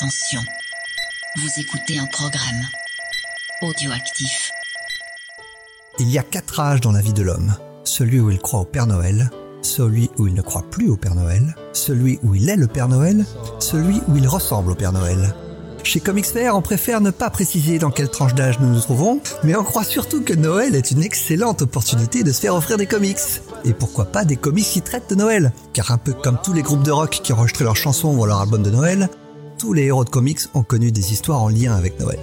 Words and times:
Attention, 0.00 0.40
vous 1.36 1.50
écoutez 1.58 1.98
un 1.98 2.06
programme 2.06 2.62
audioactif. 3.60 4.50
Il 5.98 6.08
y 6.08 6.16
a 6.16 6.22
quatre 6.22 6.58
âges 6.58 6.80
dans 6.80 6.92
la 6.92 7.02
vie 7.02 7.12
de 7.12 7.22
l'homme. 7.22 7.54
Celui 7.84 8.18
où 8.18 8.30
il 8.30 8.38
croit 8.38 8.60
au 8.60 8.64
Père 8.64 8.86
Noël, 8.86 9.30
celui 9.60 10.08
où 10.16 10.26
il 10.26 10.32
ne 10.32 10.40
croit 10.40 10.64
plus 10.70 10.88
au 10.88 10.96
Père 10.96 11.14
Noël, 11.14 11.54
celui 11.74 12.18
où 12.22 12.34
il 12.34 12.48
est 12.48 12.56
le 12.56 12.66
Père 12.66 12.88
Noël, 12.88 13.26
celui 13.58 14.00
où 14.08 14.16
il 14.16 14.26
ressemble 14.26 14.72
au 14.72 14.74
Père 14.74 14.92
Noël. 14.92 15.34
Chez 15.82 16.00
Comics 16.00 16.26
Fair, 16.26 16.56
on 16.56 16.62
préfère 16.62 17.02
ne 17.02 17.10
pas 17.10 17.28
préciser 17.28 17.78
dans 17.78 17.90
quelle 17.90 18.10
tranche 18.10 18.34
d'âge 18.34 18.58
nous 18.58 18.70
nous 18.70 18.80
trouvons, 18.80 19.20
mais 19.44 19.54
on 19.54 19.64
croit 19.64 19.84
surtout 19.84 20.22
que 20.22 20.32
Noël 20.32 20.76
est 20.76 20.92
une 20.92 21.02
excellente 21.02 21.60
opportunité 21.60 22.22
de 22.22 22.32
se 22.32 22.40
faire 22.40 22.54
offrir 22.54 22.78
des 22.78 22.86
comics. 22.86 23.18
Et 23.66 23.74
pourquoi 23.74 24.06
pas 24.06 24.24
des 24.24 24.36
comics 24.36 24.64
qui 24.64 24.80
traitent 24.80 25.10
de 25.10 25.14
Noël? 25.14 25.52
Car 25.74 25.90
un 25.90 25.98
peu 25.98 26.14
comme 26.14 26.38
tous 26.42 26.54
les 26.54 26.62
groupes 26.62 26.84
de 26.84 26.90
rock 26.90 27.20
qui 27.22 27.34
enregistrent 27.34 27.64
leurs 27.64 27.76
chansons 27.76 28.16
ou 28.16 28.24
leur 28.24 28.40
album 28.40 28.62
de 28.62 28.70
Noël, 28.70 29.10
tous 29.60 29.74
les 29.74 29.84
héros 29.84 30.04
de 30.06 30.08
comics 30.08 30.40
ont 30.54 30.62
connu 30.62 30.90
des 30.90 31.12
histoires 31.12 31.42
en 31.42 31.50
lien 31.50 31.76
avec 31.76 32.00
Noël. 32.00 32.18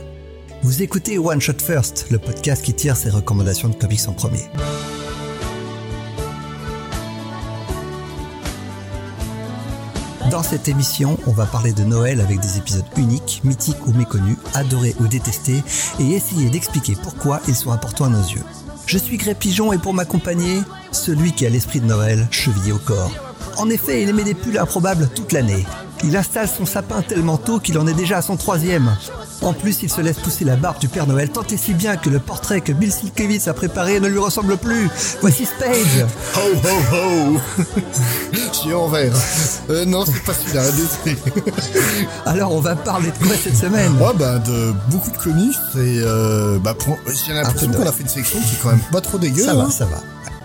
Vous 0.64 0.82
écoutez 0.82 1.20
One 1.20 1.40
Shot 1.40 1.60
First, 1.60 2.08
le 2.10 2.18
podcast 2.18 2.66
qui 2.66 2.74
tire 2.74 2.98
ses 2.98 3.12
recommandations 3.12 3.70
de 3.70 3.76
comics 3.76 4.02
en 4.08 4.14
premier. 4.14 4.42
Dans 10.32 10.42
cette 10.42 10.68
émission, 10.68 11.20
on 11.28 11.32
va 11.32 11.46
parler 11.46 11.74
de 11.74 11.84
Noël 11.84 12.22
avec 12.22 12.40
des 12.40 12.58
épisodes 12.58 12.86
uniques, 12.98 13.42
mythiques 13.44 13.86
ou 13.86 13.94
méconnus, 13.94 14.38
adorés 14.56 14.96
ou 15.00 15.08
détestés, 15.08 15.62
et 16.00 16.14
essayer 16.14 16.50
d'expliquer 16.50 16.96
pourquoi 17.04 17.40
ils 17.48 17.56
sont 17.56 17.72
importants 17.72 18.06
à 18.06 18.10
nos 18.10 18.28
yeux. 18.28 18.44
Je 18.88 18.98
suis 18.98 19.18
Gré 19.18 19.36
Pigeon 19.36 19.74
et 19.74 19.78
pour 19.78 19.94
m'accompagner, 19.94 20.62
celui 20.92 21.34
qui 21.34 21.46
a 21.46 21.50
l'esprit 21.50 21.82
de 21.82 21.86
Noël 21.86 22.28
chevillé 22.32 22.72
au 22.72 22.80
corps. 22.80 23.12
En 23.58 23.70
effet, 23.70 24.02
il 24.02 24.10
émet 24.10 24.24
des 24.24 24.34
pulls 24.34 24.58
improbables 24.58 25.08
toute 25.14 25.34
l'année. 25.34 25.68
Il 26.04 26.16
installe 26.16 26.48
son 26.48 26.66
sapin 26.66 27.02
tellement 27.02 27.38
tôt 27.38 27.60
qu'il 27.60 27.78
en 27.78 27.88
est 27.88 27.94
déjà 27.94 28.18
à 28.18 28.22
son 28.22 28.38
troisième. 28.38 28.96
En 29.42 29.54
plus, 29.54 29.84
il 29.84 29.90
se 29.92 30.02
laisse 30.02 30.18
pousser 30.20 30.46
la 30.46 30.56
barbe 30.56 30.80
du 30.80 30.88
Père 30.88 31.06
Noël 31.08 31.30
tant 31.30 31.44
et 31.52 31.58
si 31.58 31.74
bien 31.74 31.96
que 31.98 32.10
le 32.10 32.20
portrait 32.20 32.62
que 32.62 32.72
Bill 32.72 32.92
Sienkiewicz 32.92 33.48
a 33.48 33.54
préparé 33.54 34.00
ne 34.00 34.08
lui 34.08 34.20
ressemble 34.20 34.58
plus. 34.58 34.90
Voici 35.22 35.46
Spade 35.46 36.08
Ho 36.36 36.40
ho 36.64 36.96
ho 36.96 37.40
Je 38.32 38.58
suis 38.58 38.74
en 38.74 38.88
vert. 38.88 39.14
Euh, 39.70 39.86
non, 39.86 40.06
c'est 40.06 40.24
pas 40.24 40.34
celui-là. 40.34 40.64
Alors, 42.26 42.54
on 42.54 42.62
va 42.62 42.76
parler 42.76 43.12
de 43.12 43.26
quoi 43.26 43.36
cette 43.42 43.58
semaine? 43.58 43.92
Oh 44.02 44.12
bah 44.18 44.40
de 44.40 44.74
beaucoup 44.90 45.12
de 45.12 45.18
comics 45.18 45.56
et 45.76 46.00
euh, 46.02 46.58
bah 46.60 46.74
pour- 46.74 46.98
j'ai 47.28 47.34
l'impression 47.34 47.72
qu'on 47.72 47.86
a 47.88 47.92
fait 47.92 48.04
une 48.04 48.10
sélection 48.10 48.40
qui 48.40 48.56
est 48.56 48.60
quand 48.62 48.70
même 48.70 48.80
pas 48.92 49.02
trop 49.02 49.18
dégueu. 49.18 49.44
Ça 49.44 49.52
hein, 49.52 49.66
va, 49.66 49.70
ça 49.72 49.86
va. 49.86 49.98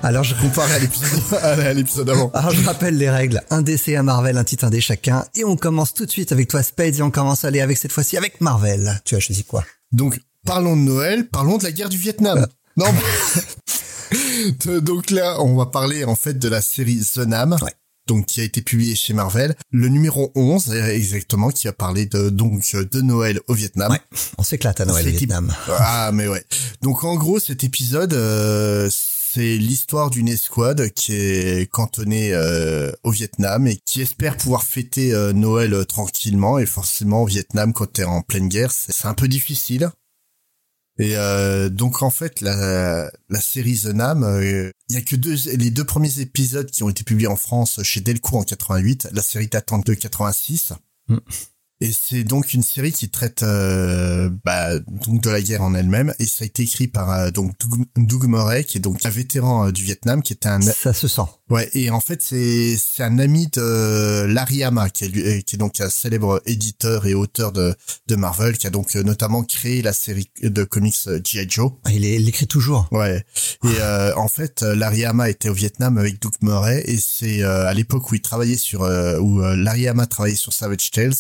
Alors, 0.03 0.25
je, 0.25 0.35
Comparé 0.35 0.75
à 0.75 0.79
l'épisode 0.79 1.21
à 1.43 1.73
l'épisode 1.75 2.11
avant. 2.11 2.31
alors, 2.35 2.51
je 2.51 2.65
rappelle 2.65 2.97
les 2.97 3.09
règles. 3.11 3.43
Un 3.51 3.63
DC, 3.63 3.91
un 3.91 4.03
Marvel, 4.03 4.37
un 4.37 4.45
titre, 4.45 4.65
un 4.65 4.71
dé 4.71 4.81
chacun. 4.81 5.25
Et 5.37 5.45
on 5.45 5.57
commence 5.57 5.95
tout 5.95 6.05
de 6.07 6.11
suite 6.11 6.33
avec 6.33 6.49
toi, 6.49 6.63
Spade, 6.63 6.97
et 6.97 7.03
on 7.03 7.11
commence 7.11 7.45
à 7.45 7.49
aller 7.49 7.61
avec 7.61 7.79
cette 7.79 7.93
fois-ci 7.93 8.17
avec 8.17 8.41
Marvel. 8.41 9.01
Tu 9.05 9.15
as 9.15 9.21
choisi 9.21 9.45
quoi? 9.45 9.65
Donc 9.93 10.21
parlons 10.45 10.77
de 10.77 10.83
Noël, 10.83 11.29
parlons 11.29 11.59
de 11.59 11.65
la 11.65 11.73
guerre 11.73 11.89
du 11.89 11.99
Vietnam. 11.99 12.47
Non. 12.77 12.87
mais- 12.93 14.81
Donc 14.81 15.11
là, 15.11 15.41
on 15.41 15.57
va 15.57 15.67
parler 15.67 16.05
en 16.05 16.17
fait 16.17 16.39
de 16.39 16.49
la 16.49 16.61
série 16.61 17.01
The 17.01 17.19
Nam. 17.19 17.57
Ouais. 17.63 17.73
Donc 18.09 18.27
qui 18.27 18.41
a 18.41 18.45
été 18.45 18.63
publiée 18.63 18.97
chez 18.97 19.15
Marvel, 19.15 19.55
le 19.71 19.89
numéro 19.89 20.33
11 20.35 20.71
euh, 20.71 20.89
exactement 20.89 21.51
qui 21.51 21.69
a 21.69 21.73
parlé 21.73 22.07
de 22.07 22.31
donc 22.31 22.75
de 22.75 23.01
Noël 23.01 23.39
au 23.47 23.55
Vietnam. 23.55 23.93
Ouais. 23.93 24.01
On 24.39 24.43
s'éclate 24.43 24.81
à 24.81 24.85
Noël 24.87 25.07
au 25.07 25.11
Vietnam. 25.11 25.53
Ah 25.69 26.11
mais 26.13 26.27
ouais. 26.27 26.45
Donc 26.83 27.05
en 27.05 27.15
gros 27.15 27.39
cet 27.39 27.63
épisode 27.63 28.13
euh, 28.13 28.91
c'est 29.35 29.57
l'histoire 29.57 30.11
d'une 30.11 30.29
escouade 30.29 30.91
qui 30.91 31.15
est 31.15 31.71
cantonnée 31.71 32.35
euh, 32.35 32.93
au 33.03 33.11
Vietnam 33.11 33.67
et 33.67 33.79
qui 33.87 34.03
espère 34.03 34.37
pouvoir 34.37 34.63
fêter 34.63 35.15
euh, 35.15 35.33
Noël 35.33 35.73
euh, 35.73 35.85
tranquillement 35.85 36.59
et 36.59 36.67
forcément 36.67 37.23
au 37.23 37.27
Vietnam 37.27 37.73
quand 37.73 37.91
t'es 37.91 38.05
en 38.05 38.21
pleine 38.21 38.49
guerre 38.49 38.73
c'est 38.73 39.07
un 39.07 39.15
peu 39.15 39.29
difficile. 39.29 39.91
Et 40.99 41.17
euh, 41.17 41.71
donc 41.71 42.03
en 42.03 42.11
fait 42.11 42.43
la, 42.43 43.11
série 43.41 43.79
The 43.79 43.87
Nam, 43.87 44.23
euh, 44.23 44.71
il 44.91 44.97
y 44.97 44.99
a 44.99 45.03
que 45.03 45.17
deux 45.17 45.37
les 45.57 45.71
deux 45.71 45.85
premiers 45.85 46.21
épisodes 46.21 46.71
qui 46.71 46.83
ont 46.83 46.91
été 46.91 47.03
publiés 47.03 47.29
en 47.29 47.37
France 47.37 47.83
chez 47.83 48.03
Delcourt 48.03 48.41
en 48.41 48.45
88, 48.45 49.09
la 49.13 49.23
série 49.23 49.49
datant 49.49 49.79
de 49.79 49.95
86. 49.95 50.75
Mm. 51.09 51.17
Et 51.85 51.91
c'est 51.93 52.23
donc 52.23 52.53
une 52.55 52.63
série 52.63 52.93
qui 52.93 53.09
traite 53.09 53.43
euh, 53.43 54.31
bah, 54.45 54.79
donc 54.79 55.21
de 55.21 55.31
la 55.31 55.41
guerre 55.43 55.63
en 55.63 55.75
elle-même 55.75 56.15
et 56.21 56.27
ça 56.27 56.45
a 56.45 56.47
été 56.47 56.63
écrit 56.63 56.87
par 56.87 57.11
euh, 57.11 57.31
donc 57.33 57.53
Doug, 57.59 57.87
Doug 57.97 58.29
Murray 58.29 58.63
qui 58.63 58.79
est 58.79 58.81
donc 58.81 59.05
un 59.05 59.11
vétéran 59.11 59.67
euh, 59.67 59.73
du 59.73 59.83
Vietnam 59.83 60.23
qui 60.23 60.33
était 60.33 60.49
un 60.49 60.61
Ça 60.61 60.93
se 60.93 61.09
sent. 61.09 61.23
ouais 61.51 61.69
et 61.73 61.91
en 61.91 61.99
fait 62.01 62.23
c'est 62.23 62.77
c'est 62.77 63.03
un 63.03 63.19
ami 63.19 63.49
de 63.53 64.27
Larry 64.29 64.63
Hama 64.63 64.91
qui 64.91 65.07
est 65.07 65.17
euh, 65.17 65.41
qui 65.41 65.57
est 65.57 65.59
donc 65.59 65.81
un 65.81 65.91
célèbre 65.91 66.41
éditeur 66.47 67.05
et 67.07 67.15
auteur 67.15 67.51
de 67.51 67.75
de 68.07 68.15
Marvel 68.17 68.57
qui 68.59 68.69
a 68.69 68.71
donc 68.71 68.95
notamment 68.95 69.43
créé 69.43 69.83
la 69.83 69.93
série 69.93 70.31
de 70.41 70.63
comics 70.63 71.09
G.I. 71.25 71.47
Joe. 71.51 71.73
Ah, 71.85 71.91
Il, 71.93 72.05
est- 72.05 72.15
il 72.15 72.29
écrit 72.29 72.47
toujours. 72.47 72.87
Ouais. 72.93 73.25
Et 73.65 73.69
euh, 73.81 74.15
en 74.17 74.29
fait, 74.29 74.63
Larry 74.63 75.05
Hama 75.05 75.29
était 75.31 75.49
au 75.49 75.55
Vietnam 75.55 75.99
avec 75.99 76.23
Doug 76.23 76.35
Murray 76.43 76.83
et 76.87 76.97
c'est 76.99 77.43
euh, 77.43 77.67
à 77.67 77.75
l'époque 77.75 78.11
où 78.13 78.15
il 78.15 78.21
travaillait 78.23 78.57
sur 78.57 78.83
où 78.83 79.41
Larry 79.41 79.89
Hama 79.89 80.07
travaillait 80.07 80.37
sur 80.37 80.53
Savage 80.53 80.91
Tales. 80.93 81.13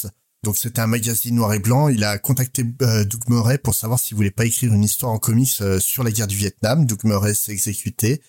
Donc 0.44 0.56
c'était 0.56 0.80
un 0.80 0.88
magazine 0.88 1.36
noir 1.36 1.54
et 1.54 1.60
blanc. 1.60 1.88
Il 1.88 2.03
a 2.03 2.19
contacté 2.19 2.64
euh, 2.82 3.04
Doug 3.04 3.22
Murray 3.28 3.58
pour 3.58 3.75
savoir 3.75 4.00
s'il 4.00 4.16
voulait 4.16 4.32
pas 4.32 4.44
écrire 4.44 4.72
une 4.72 4.82
histoire 4.82 5.12
en 5.12 5.19
comics 5.19 5.60
euh, 5.60 5.78
sur 5.78 6.03
la 6.03 6.10
guerre 6.10 6.26
du 6.26 6.36
Vietnam. 6.36 6.84
Doug 6.84 7.04
Murray 7.04 7.34
s'est 7.34 7.53
exécuté. 7.53 8.22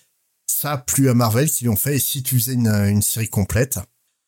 Ça 0.46 0.72
a 0.72 0.78
plu 0.78 1.08
à 1.08 1.14
Marvel 1.14 1.50
qui 1.50 1.64
l'ont 1.64 1.76
fait 1.76 1.96
et 1.96 1.98
si 2.00 2.22
tu 2.22 2.38
faisais 2.38 2.52
une, 2.54 2.68
une 2.68 3.02
série 3.02 3.28
complète. 3.28 3.80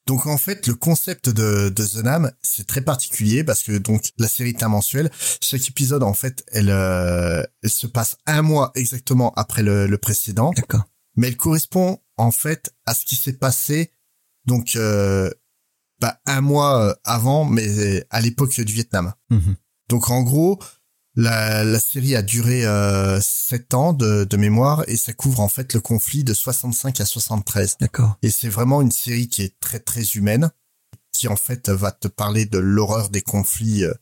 Donc 0.07 0.27
en 0.27 0.39
fait, 0.39 0.67
le 0.67 0.75
concept 0.75 1.29
de, 1.29 1.69
de 1.69 1.87
The 1.87 2.05
Nam, 2.05 2.33
c'est 2.43 2.67
très 2.67 2.81
particulier 2.81 3.45
parce 3.45 3.63
que 3.63 3.77
donc 3.77 4.11
la 4.19 4.29
série 4.29 4.51
est 4.51 4.63
un 4.63 4.69
mensuel. 4.69 5.11
Chaque 5.41 5.69
épisode, 5.69 6.03
en 6.03 6.15
fait, 6.15 6.45
elle, 6.53 6.71
euh, 6.71 7.43
elle 7.63 7.71
se 7.71 7.87
passe 7.87 8.17
un 8.27 8.43
mois 8.43 8.71
exactement 8.77 9.33
après 9.35 9.63
le, 9.63 9.87
le 9.87 9.99
précédent, 9.99 10.53
D'accord. 10.57 10.85
mais 11.17 11.29
elle 11.29 11.37
correspond 11.37 12.01
en 12.17 12.31
fait 12.31 12.73
à 12.87 12.95
ce 12.95 13.05
qui 13.05 13.17
s'est 13.17 13.33
passé 13.33 13.91
donc 14.47 14.77
euh, 14.77 15.31
bah, 16.01 16.21
un 16.27 16.41
mois 16.41 16.83
euh, 16.91 16.95
avant, 17.05 17.45
mais 17.45 18.05
à 18.11 18.21
l'époque 18.21 18.59
du 18.61 18.73
Vietnam. 18.73 19.13
Mhm. 19.31 19.57
Donc 19.89 20.11
en 20.11 20.23
gros, 20.23 20.59
la, 21.15 21.65
la 21.65 21.81
série 21.81 22.15
a 22.15 22.23
duré 22.23 22.67
euh, 22.67 23.21
7 23.23 23.73
ans 23.75 23.93
de, 23.93 24.25
de 24.25 24.37
mémoire 24.37 24.85
et 24.89 24.97
ça 24.97 25.13
couvre 25.13 25.41
en 25.41 25.49
fait 25.49 25.73
le 25.73 25.81
conflit 25.81 26.25
de 26.25 26.35
65 26.35 27.01
à 27.01 27.07
73. 27.07 27.77
D'accord. 27.81 28.19
Et 28.23 28.31
c'est 28.31 28.49
vraiment 28.49 28.83
une 28.83 28.91
série 28.91 29.29
qui 29.29 29.43
est 29.43 29.59
très 29.61 29.79
très 29.81 30.03
humaine, 30.03 30.51
qui 31.13 31.29
en 31.29 31.37
fait 31.37 31.71
va 31.71 31.93
te 31.93 32.09
parler 32.09 32.45
de 32.45 32.59
l'horreur 32.59 33.09
des 33.09 33.23
conflits 33.23 33.85
euh, 33.85 33.95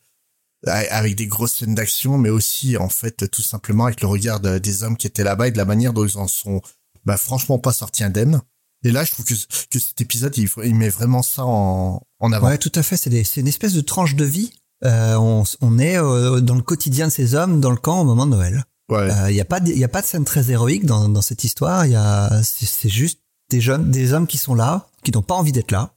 avec 0.65 1.15
des 1.15 1.27
grosses 1.27 1.53
scènes 1.57 1.75
d'action, 1.75 2.17
mais 2.17 2.29
aussi 2.29 2.75
en 2.75 2.89
fait 2.89 3.29
tout 3.29 3.43
simplement 3.43 3.85
avec 3.85 4.01
le 4.01 4.07
regard 4.07 4.39
de- 4.39 4.57
des 4.57 4.83
hommes 4.83 4.97
qui 4.97 5.07
étaient 5.07 5.23
là-bas 5.23 5.47
et 5.47 5.51
de 5.51 5.57
la 5.57 5.65
manière 5.65 5.93
dont 5.93 6.05
ils 6.05 6.17
en 6.17 6.27
sont 6.27 6.61
bah, 7.05 7.17
franchement 7.17 7.59
pas 7.59 7.71
sortis 7.71 8.03
indemnes. 8.03 8.41
Et 8.85 8.91
là, 8.91 9.03
je 9.03 9.11
trouve 9.11 9.25
que, 9.25 9.33
que 9.69 9.79
cet 9.79 9.99
épisode, 9.99 10.37
il, 10.37 10.47
il 10.63 10.75
met 10.75 10.89
vraiment 10.89 11.23
ça 11.23 11.43
en, 11.43 12.01
en 12.19 12.31
avant. 12.31 12.47
Ouais, 12.47 12.57
tout 12.57 12.71
à 12.75 12.83
fait. 12.83 12.97
C'est 12.97 13.41
une 13.41 13.47
espèce 13.47 13.73
de 13.73 13.81
tranche 13.81 14.15
de 14.15 14.25
vie. 14.25 14.51
Euh, 14.83 15.15
on, 15.15 15.43
on 15.61 15.79
est 15.79 15.97
euh, 15.97 16.39
dans 16.39 16.55
le 16.55 16.61
quotidien 16.61 17.07
de 17.07 17.11
ces 17.11 17.33
hommes 17.33 17.59
dans 17.61 17.71
le 17.71 17.77
camp 17.77 18.01
au 18.01 18.03
moment 18.03 18.25
de 18.25 18.31
Noël. 18.31 18.63
Ouais. 18.89 19.09
Il 19.29 19.33
n'y 19.33 19.41
a 19.41 19.45
pas 19.45 19.59
de, 19.59 19.71
y 19.71 19.83
a 19.83 19.87
pas 19.87 20.01
de 20.01 20.05
scène 20.05 20.25
très 20.25 20.51
héroïque 20.51 20.85
dans, 20.85 21.09
dans 21.09 21.23
cette 21.23 21.43
histoire. 21.43 21.85
Il 21.87 21.93
y 21.93 21.95
a 21.95 22.29
c'est 22.43 22.89
juste 22.89 23.19
des 23.49 23.59
jeunes, 23.59 23.89
des 23.89 24.13
hommes 24.13 24.27
qui 24.27 24.37
sont 24.37 24.53
là, 24.53 24.87
qui 25.03 25.11
n'ont 25.11 25.23
pas 25.23 25.33
envie 25.33 25.51
d'être 25.51 25.71
là, 25.71 25.95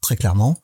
très 0.00 0.16
clairement, 0.16 0.58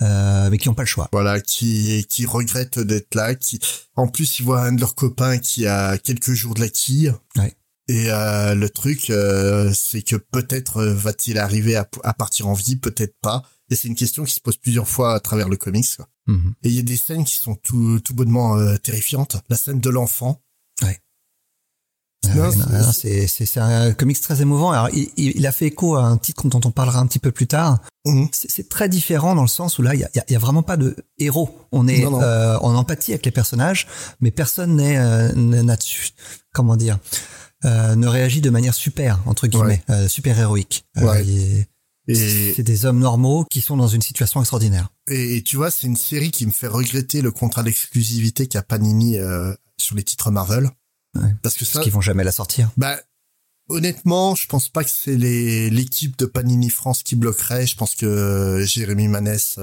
euh, 0.00 0.48
mais 0.50 0.56
qui 0.56 0.68
n'ont 0.68 0.74
pas 0.74 0.82
le 0.82 0.88
choix. 0.88 1.08
voilà, 1.12 1.40
qui 1.40 2.06
qui 2.08 2.24
regrettent 2.24 2.78
d'être 2.78 3.14
là, 3.14 3.34
qui 3.34 3.58
en 3.96 4.08
plus 4.08 4.38
ils 4.38 4.44
voient 4.44 4.62
un 4.62 4.72
de 4.72 4.80
leurs 4.80 4.94
copains 4.94 5.36
qui 5.38 5.66
a 5.66 5.98
quelques 5.98 6.32
jours 6.32 6.54
de 6.54 6.60
la 6.60 6.68
quille. 6.70 7.12
Ouais. 7.36 7.54
Et 7.90 8.08
euh, 8.08 8.54
le 8.54 8.70
truc, 8.70 9.10
euh, 9.10 9.72
c'est 9.74 10.02
que 10.02 10.14
peut-être 10.14 10.76
euh, 10.76 10.94
va-t-il 10.94 11.38
arriver 11.38 11.74
à, 11.74 11.88
à 12.04 12.14
partir 12.14 12.46
en 12.46 12.52
vie, 12.54 12.76
peut-être 12.76 13.16
pas. 13.20 13.42
Et 13.68 13.74
c'est 13.74 13.88
une 13.88 13.96
question 13.96 14.22
qui 14.24 14.32
se 14.34 14.40
pose 14.40 14.56
plusieurs 14.58 14.86
fois 14.86 15.14
à 15.14 15.18
travers 15.20 15.48
le 15.48 15.56
comics. 15.56 15.96
quoi. 15.96 16.08
Mhm. 16.28 16.54
Et 16.62 16.68
il 16.68 16.74
y 16.76 16.78
a 16.78 16.82
des 16.82 16.96
scènes 16.96 17.24
qui 17.24 17.34
sont 17.36 17.56
tout, 17.56 17.98
tout 17.98 18.14
bonnement 18.14 18.56
euh, 18.56 18.76
terrifiantes. 18.76 19.38
La 19.48 19.56
scène 19.56 19.80
de 19.80 19.90
l'enfant. 19.90 20.40
Ouais, 20.82 22.50
c'est- 22.92 23.58
un 23.58 23.92
comics 23.94 24.20
très 24.20 24.42
émouvant. 24.42 24.70
Alors, 24.70 24.90
il, 24.92 25.08
il 25.16 25.46
a 25.46 25.52
fait 25.52 25.66
écho 25.66 25.96
à 25.96 26.02
un 26.04 26.18
titre 26.18 26.46
dont 26.48 26.60
on 26.64 26.70
parlera 26.70 27.00
un 27.00 27.06
petit 27.06 27.18
peu 27.18 27.32
plus 27.32 27.46
tard. 27.46 27.80
Mhm. 28.04 28.28
C'est 28.32 28.68
très 28.68 28.88
différent 28.88 29.34
dans 29.34 29.42
le 29.42 29.48
sens 29.48 29.78
où 29.78 29.82
là, 29.82 29.94
il 29.94 30.00
y 30.30 30.34
a, 30.34 30.38
vraiment 30.38 30.62
pas 30.62 30.76
de 30.76 30.94
héros. 31.18 31.58
On 31.72 31.88
est 31.88 32.02
Non, 32.04 32.10
non. 32.12 32.22
euh, 32.22 32.56
en 32.58 32.74
empathie 32.76 33.12
avec 33.14 33.24
les 33.24 33.32
personnages, 33.32 33.86
mais 34.20 34.30
personne 34.30 34.76
n'est 34.76 34.98
euh, 34.98 35.32
comment 36.52 36.76
dire? 36.76 36.98
Euh, 37.64 37.94
ne 37.96 38.06
réagit 38.06 38.40
de 38.40 38.50
manière 38.50 38.74
super 38.74 39.20
entre 39.26 39.46
guillemets, 39.46 39.82
euh, 39.90 40.08
super 40.08 40.38
héroïque. 40.38 40.84
Euh, 40.98 41.02
Ouais. 41.02 41.26
il- 41.26 41.66
Et, 42.08 42.54
C'est 42.54 42.64
des 42.64 42.86
hommes 42.86 42.98
normaux 42.98 43.44
qui 43.44 43.60
sont 43.60 43.76
dans 43.76 43.86
une 43.86 44.02
situation 44.02 44.40
extraordinaire. 44.40 44.88
et, 45.08 45.36
et 45.36 45.42
tu 45.42 45.54
vois, 45.56 45.70
c'est 45.70 45.86
une 45.86 45.96
série 45.96 46.32
qui 46.32 46.44
me 46.44 46.50
fait 46.50 46.66
regretter 46.66 47.20
le 47.22 47.30
contrat 47.30 47.62
d'exclusivité 47.62 48.48
qu'a 48.48 48.62
Panini 48.62 49.16
sur 49.80 49.94
les 49.94 50.02
titres 50.02 50.30
Marvel. 50.32 50.70
Ouais. 51.14 51.28
Parce 51.42 51.54
que 51.56 51.64
ça, 51.64 51.74
Parce 51.74 51.84
qu'ils 51.84 51.92
vont 51.92 52.00
jamais 52.00 52.24
la 52.24 52.32
sortir. 52.32 52.70
Bah, 52.76 52.98
honnêtement, 53.68 54.34
je 54.34 54.46
pense 54.48 54.68
pas 54.68 54.82
que 54.82 54.90
c'est 54.90 55.14
l'équipe 55.16 56.18
de 56.18 56.26
Panini 56.26 56.70
France 56.70 57.02
qui 57.04 57.14
bloquerait. 57.16 57.66
Je 57.66 57.76
pense 57.76 57.94
que 57.94 58.64
Jérémy 58.66 59.06
Manès 59.06 59.60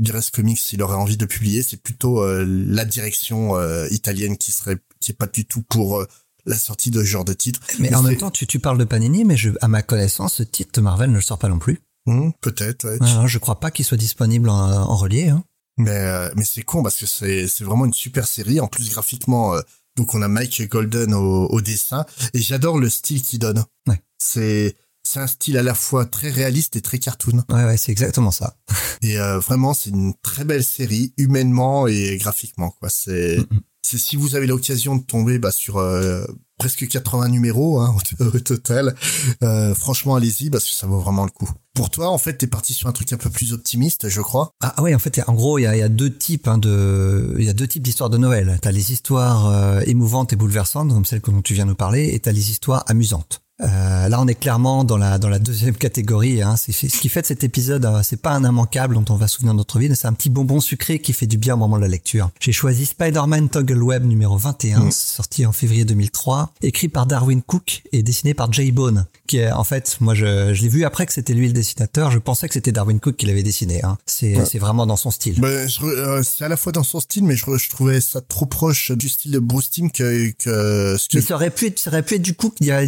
Beerest 0.00 0.30
Comics 0.32 0.58
s'il 0.60 0.82
aurait 0.82 0.94
envie 0.96 1.16
de 1.16 1.26
publier. 1.26 1.62
C'est 1.64 1.82
plutôt 1.82 2.24
la 2.44 2.84
direction 2.84 3.56
italienne 3.90 4.36
qui 4.36 4.52
serait 4.52 4.78
qui 5.00 5.10
est 5.12 5.16
pas 5.16 5.26
du 5.26 5.44
tout 5.46 5.62
pour 5.62 6.04
la 6.48 6.58
sortie 6.58 6.90
de 6.90 7.00
ce 7.00 7.04
genre 7.04 7.24
de 7.24 7.32
titre. 7.32 7.60
Mais, 7.78 7.94
en 7.94 8.02
même 8.02 8.16
temps, 8.16 8.30
tu, 8.30 8.46
tu 8.46 8.58
parles 8.58 8.78
de 8.78 8.84
Panini, 8.84 9.24
mais 9.24 9.36
je, 9.36 9.50
à 9.60 9.68
ma 9.68 9.82
connaissance, 9.82 10.34
ce 10.34 10.42
titre 10.42 10.80
Marvel 10.80 11.10
ne 11.10 11.16
le 11.16 11.20
sort 11.20 11.38
pas 11.38 11.48
non 11.48 11.58
plus. 11.58 11.80
Hmm, 12.06 12.30
peut-être. 12.40 12.88
Ouais. 12.88 13.28
je 13.28 13.38
crois 13.38 13.60
pas 13.60 13.70
qu'il 13.70 13.84
soit 13.84 13.96
disponible 13.96 14.48
en, 14.48 14.56
en 14.56 14.96
relié. 14.96 15.28
Hein. 15.28 15.44
Mais 15.76 16.30
mais 16.34 16.44
c'est 16.44 16.62
con 16.62 16.82
parce 16.82 16.96
que 16.96 17.06
c'est 17.06 17.60
vraiment 17.60 17.84
une 17.84 17.94
super 17.94 18.26
série. 18.26 18.58
En 18.60 18.66
plus 18.66 18.90
graphiquement, 18.90 19.54
donc 19.96 20.14
on 20.14 20.22
a 20.22 20.28
Mike 20.28 20.68
Golden 20.68 21.14
au, 21.14 21.46
au 21.46 21.60
dessin 21.60 22.04
et 22.34 22.40
j'adore 22.40 22.78
le 22.78 22.88
style 22.88 23.22
qu'il 23.22 23.38
donne. 23.38 23.64
Ouais. 23.86 24.00
C'est 24.18 24.74
c'est 25.08 25.20
un 25.20 25.26
style 25.26 25.56
à 25.56 25.62
la 25.62 25.74
fois 25.74 26.04
très 26.04 26.30
réaliste 26.30 26.76
et 26.76 26.82
très 26.82 26.98
cartoon. 26.98 27.42
Ouais, 27.48 27.64
ouais, 27.64 27.76
c'est 27.78 27.92
exactement 27.92 28.30
ça. 28.30 28.56
et 29.02 29.18
euh, 29.18 29.38
vraiment, 29.38 29.72
c'est 29.72 29.88
une 29.90 30.12
très 30.22 30.44
belle 30.44 30.64
série, 30.64 31.14
humainement 31.16 31.86
et 31.86 32.18
graphiquement. 32.18 32.70
Quoi, 32.70 32.90
c'est, 32.90 33.38
c'est 33.82 33.98
si 33.98 34.16
vous 34.16 34.36
avez 34.36 34.46
l'occasion 34.46 34.96
de 34.96 35.02
tomber 35.02 35.38
bah, 35.38 35.50
sur 35.50 35.78
euh, 35.78 36.24
presque 36.58 36.86
80 36.86 37.28
numéros 37.28 37.80
hein, 37.80 37.96
au 38.20 38.38
total, 38.40 38.94
euh, 39.42 39.74
franchement, 39.74 40.16
allez-y 40.16 40.50
parce 40.50 40.64
que 40.64 40.74
ça 40.74 40.86
vaut 40.86 41.00
vraiment 41.00 41.24
le 41.24 41.30
coup. 41.30 41.48
Pour 41.74 41.90
toi, 41.90 42.10
en 42.10 42.18
fait, 42.18 42.34
t'es 42.34 42.48
parti 42.48 42.74
sur 42.74 42.88
un 42.88 42.92
truc 42.92 43.12
un 43.12 43.16
peu 43.16 43.30
plus 43.30 43.52
optimiste, 43.52 44.08
je 44.08 44.20
crois. 44.20 44.50
Ah 44.60 44.82
ouais, 44.82 44.94
en 44.94 44.98
fait, 44.98 45.20
en 45.26 45.34
gros, 45.34 45.58
il 45.58 45.62
y 45.62 45.66
a, 45.66 45.88
deux 45.88 46.12
types 46.12 46.48
hein, 46.48 46.58
de, 46.58 47.36
il 47.38 47.44
y 47.44 47.48
a 47.48 47.54
deux 47.54 47.68
types 47.68 47.82
d'histoires 47.82 48.10
de 48.10 48.18
Noël. 48.18 48.58
T'as 48.60 48.72
les 48.72 48.92
histoires 48.92 49.46
euh, 49.46 49.80
émouvantes 49.86 50.32
et 50.32 50.36
bouleversantes, 50.36 50.90
comme 50.90 51.04
celles 51.04 51.20
dont 51.20 51.40
tu 51.40 51.54
viens 51.54 51.66
nous 51.66 51.76
parler, 51.76 52.10
et 52.12 52.20
t'as 52.20 52.32
les 52.32 52.50
histoires 52.50 52.84
amusantes. 52.88 53.42
Euh, 53.60 54.08
là, 54.08 54.20
on 54.20 54.28
est 54.28 54.36
clairement 54.36 54.84
dans 54.84 54.96
la 54.96 55.18
dans 55.18 55.28
la 55.28 55.38
deuxième 55.38 55.74
catégorie. 55.74 56.42
Hein. 56.42 56.54
C'est 56.56 56.72
ce 56.72 57.00
qui 57.00 57.08
fait 57.08 57.22
de 57.22 57.26
cet 57.26 57.42
épisode, 57.42 57.84
euh, 57.84 58.00
c'est 58.04 58.20
pas 58.20 58.30
un 58.30 58.44
immanquable 58.44 58.94
dont 58.94 59.04
on 59.10 59.16
va 59.16 59.26
se 59.26 59.36
souvenir 59.36 59.52
de 59.52 59.58
notre 59.58 59.78
vie, 59.78 59.88
mais 59.88 59.96
c'est 59.96 60.06
un 60.06 60.12
petit 60.12 60.30
bonbon 60.30 60.60
sucré 60.60 61.00
qui 61.00 61.12
fait 61.12 61.26
du 61.26 61.38
bien 61.38 61.54
au 61.54 61.56
moment 61.56 61.76
de 61.76 61.82
la 61.82 61.88
lecture. 61.88 62.30
J'ai 62.40 62.52
choisi 62.52 62.86
Spider-Man 62.86 63.48
Toggle 63.48 63.82
Web 63.82 64.04
numéro 64.04 64.36
21, 64.36 64.84
mm. 64.84 64.90
sorti 64.92 65.44
en 65.44 65.52
février 65.52 65.84
2003, 65.84 66.52
écrit 66.62 66.88
par 66.88 67.06
Darwin 67.06 67.42
Cook 67.42 67.82
et 67.90 68.02
dessiné 68.02 68.32
par 68.32 68.52
Jay 68.52 68.70
Bone, 68.70 69.06
qui 69.26 69.38
est 69.38 69.50
en 69.50 69.64
fait, 69.64 69.96
moi 70.00 70.14
je, 70.14 70.54
je 70.54 70.62
l'ai 70.62 70.68
vu 70.68 70.84
après 70.84 71.06
que 71.06 71.12
c'était 71.12 71.34
lui 71.34 71.48
le 71.48 71.52
dessinateur. 71.52 72.12
Je 72.12 72.18
pensais 72.18 72.46
que 72.46 72.54
c'était 72.54 72.72
Darwin 72.72 73.00
Cook 73.00 73.16
qui 73.16 73.26
l'avait 73.26 73.42
dessiné. 73.42 73.82
Hein. 73.82 73.98
C'est 74.06 74.44
c'est 74.44 74.58
vraiment 74.58 74.86
dans 74.86 74.96
son 74.96 75.10
style. 75.10 75.40
Ben, 75.40 75.68
euh, 75.82 76.22
c'est 76.22 76.44
à 76.44 76.48
la 76.48 76.56
fois 76.56 76.70
dans 76.70 76.84
son 76.84 77.00
style, 77.00 77.24
mais 77.24 77.34
je, 77.34 77.44
je, 77.44 77.70
trouvais 77.70 78.00
ça 78.00 78.20
trop 78.20 78.46
proche 78.46 78.92
du 78.92 79.08
style 79.08 79.32
de 79.32 79.40
Bruce 79.40 79.70
Timm 79.70 79.90
que 79.90 80.30
que. 80.38 80.96
Mais 81.14 81.20
ça 81.20 81.34
aurait 81.34 81.50
pu 81.50 81.66
être, 81.66 81.78
ça 81.78 81.90
aurait 81.90 82.04
pu 82.04 82.14
être 82.14 82.22
du 82.22 82.34
Cook. 82.34 82.54
Il 82.60 82.66
y 82.66 82.70
a 82.70 82.84